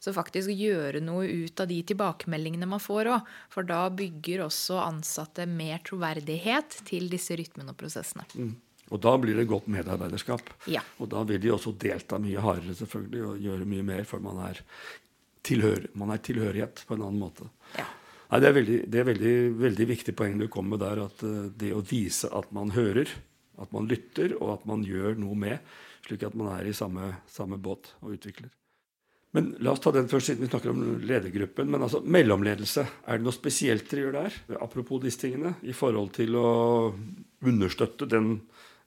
Så 0.03 0.15
faktisk 0.17 0.51
gjøre 0.51 1.03
noe 1.05 1.29
ut 1.29 1.61
av 1.63 1.69
de 1.71 1.77
tilbakemeldingene 1.87 2.67
man 2.67 2.83
får 2.83 3.13
òg. 3.13 3.29
For 3.53 3.69
da 3.69 3.85
bygger 3.95 4.43
også 4.49 4.81
ansatte 4.83 5.47
mer 5.47 5.85
troverdighet 5.87 6.81
til 6.89 7.07
disse 7.13 7.39
rytmene 7.39 7.71
og 7.71 7.79
prosessene. 7.79 8.27
Mm. 8.35 8.57
Og 8.91 8.99
da 9.07 9.15
blir 9.23 9.39
det 9.39 9.47
godt 9.47 9.71
medarbeiderskap. 9.71 10.51
Ja. 10.67 10.83
Og 10.99 11.13
da 11.13 11.23
vil 11.29 11.39
de 11.45 11.55
også 11.55 11.77
delta 11.79 12.19
mye 12.19 12.43
hardere 12.43 12.75
selvfølgelig, 12.75 13.23
og 13.29 13.47
gjøre 13.47 13.71
mye 13.71 13.87
mer, 13.93 14.03
for 14.09 14.25
man 14.25 14.43
er, 14.49 14.65
tilhør, 15.47 15.87
man 15.95 16.11
er 16.11 16.25
tilhørighet 16.27 16.83
på 16.89 16.99
en 16.99 17.07
annen 17.07 17.23
måte. 17.23 17.47
Ja. 17.79 17.87
Nei, 18.31 18.39
det 18.39 18.47
er 18.47 18.55
veldig, 18.55 18.79
det 18.87 19.01
er 19.01 19.09
veldig, 19.09 19.35
veldig 19.59 19.87
viktig 19.91 20.15
poeng 20.19 20.39
du 20.39 20.47
kommer 20.53 20.77
med 20.77 20.85
der. 20.85 21.03
At 21.09 21.25
uh, 21.27 21.51
det 21.51 21.73
å 21.75 21.83
vise 21.83 22.31
at 22.31 22.53
man 22.55 22.73
hører, 22.77 23.11
at 23.61 23.75
man 23.75 23.91
lytter, 23.91 24.37
og 24.39 24.55
at 24.55 24.71
man 24.71 24.87
gjør 24.87 25.19
noe 25.19 25.37
med, 25.39 25.59
slik 26.07 26.25
at 26.29 26.37
man 26.39 26.53
er 26.55 26.71
i 26.71 26.77
samme, 26.77 27.11
samme 27.31 27.59
båt 27.61 27.93
og 28.01 28.15
utvikler. 28.15 28.53
Men 29.35 29.53
la 29.63 29.75
oss 29.75 29.83
ta 29.83 29.93
den 29.95 30.09
først, 30.11 30.31
siden 30.31 30.43
vi 30.43 30.51
snakker 30.51 30.73
om 30.73 30.81
ledergruppen. 31.07 31.69
Men 31.71 31.85
altså, 31.87 32.01
mellomledelse, 32.03 32.87
er 33.07 33.19
det 33.19 33.27
noe 33.27 33.35
spesielt 33.35 33.87
dere 33.91 34.07
gjør 34.07 34.17
der? 34.17 34.39
Apropos 34.59 35.03
disse 35.03 35.23
tingene, 35.23 35.55
i 35.63 35.75
forhold 35.77 36.11
til 36.17 36.35
å 36.39 36.49
understøtte 37.47 38.11
den 38.11 38.35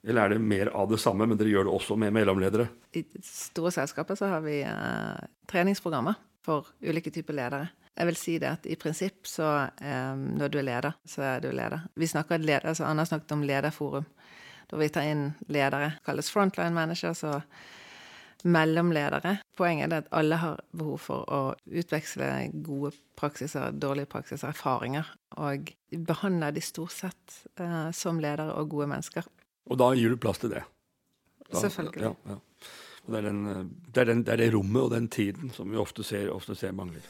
eller 0.04 0.26
er 0.26 0.34
det 0.34 0.44
mer 0.44 0.68
av 0.76 0.90
det 0.90 0.98
samme, 1.00 1.24
men 1.24 1.38
dere 1.40 1.48
gjør 1.48 1.64
det 1.64 1.72
også 1.78 1.96
med 1.96 2.12
mellomledere? 2.12 2.66
I 2.92 3.06
store 3.24 3.70
selskaper 3.72 4.18
så 4.20 4.28
har 4.34 4.42
vi 4.44 4.58
uh, 4.68 5.16
treningsprogrammer 5.48 6.18
for 6.44 6.68
ulike 6.84 7.12
typer 7.14 7.36
ledere. 7.36 7.68
Jeg 7.94 8.10
vil 8.10 8.18
si 8.18 8.34
det 8.42 8.50
at 8.50 8.66
i 8.66 8.76
prinsipp 8.80 9.28
så 9.30 9.50
eh, 9.64 10.16
når 10.16 10.50
du 10.50 10.58
er 10.60 10.66
leder, 10.66 10.98
så 11.06 11.22
er 11.28 11.44
du 11.44 11.50
leder. 11.54 11.86
Vi 11.94 12.10
snakker 12.10 12.42
leder, 12.42 12.72
altså 12.72 12.88
Anna 12.88 13.06
snakket 13.06 13.36
om 13.36 13.44
lederforum. 13.46 14.06
Da 14.70 14.80
vi 14.80 14.88
tar 14.90 15.06
inn 15.06 15.28
ledere, 15.52 15.94
kalles 16.06 16.30
frontline 16.32 16.74
managers 16.74 17.22
og 17.28 17.42
mellomledere. 18.44 19.38
Poenget 19.56 19.92
er 19.92 20.02
at 20.02 20.10
alle 20.12 20.36
har 20.40 20.60
behov 20.76 20.98
for 21.06 21.24
å 21.32 21.40
utveksle 21.64 22.28
gode 22.66 22.92
praksiser, 23.16 23.72
dårlige 23.80 24.10
praksiser, 24.10 24.50
erfaringer. 24.50 25.08
Og 25.40 25.70
behandle 25.94 26.50
de 26.56 26.64
stort 26.64 26.92
sett 26.96 27.38
eh, 27.60 27.90
som 27.96 28.20
ledere 28.20 28.56
og 28.58 28.72
gode 28.74 28.90
mennesker. 28.92 29.28
Og 29.70 29.80
da 29.80 29.92
gir 29.96 30.12
du 30.12 30.20
plass 30.20 30.42
til 30.42 30.52
det. 30.52 30.64
Da, 31.46 31.60
Selvfølgelig. 31.60 32.10
Ja, 32.10 32.34
ja. 32.34 32.40
Det, 33.06 33.18
er 33.18 33.26
den, 33.26 33.44
det, 33.94 34.00
er 34.00 34.04
den, 34.08 34.22
det, 34.24 34.32
er 34.32 34.40
det 34.40 34.54
rommet 34.54 34.82
og 34.82 34.94
den 34.94 35.08
tiden 35.08 35.50
som 35.52 35.70
vi 35.72 35.76
ofte 35.76 36.04
ser, 36.06 36.30
ofte 36.32 36.56
ser 36.56 36.72
mangler. 36.72 37.04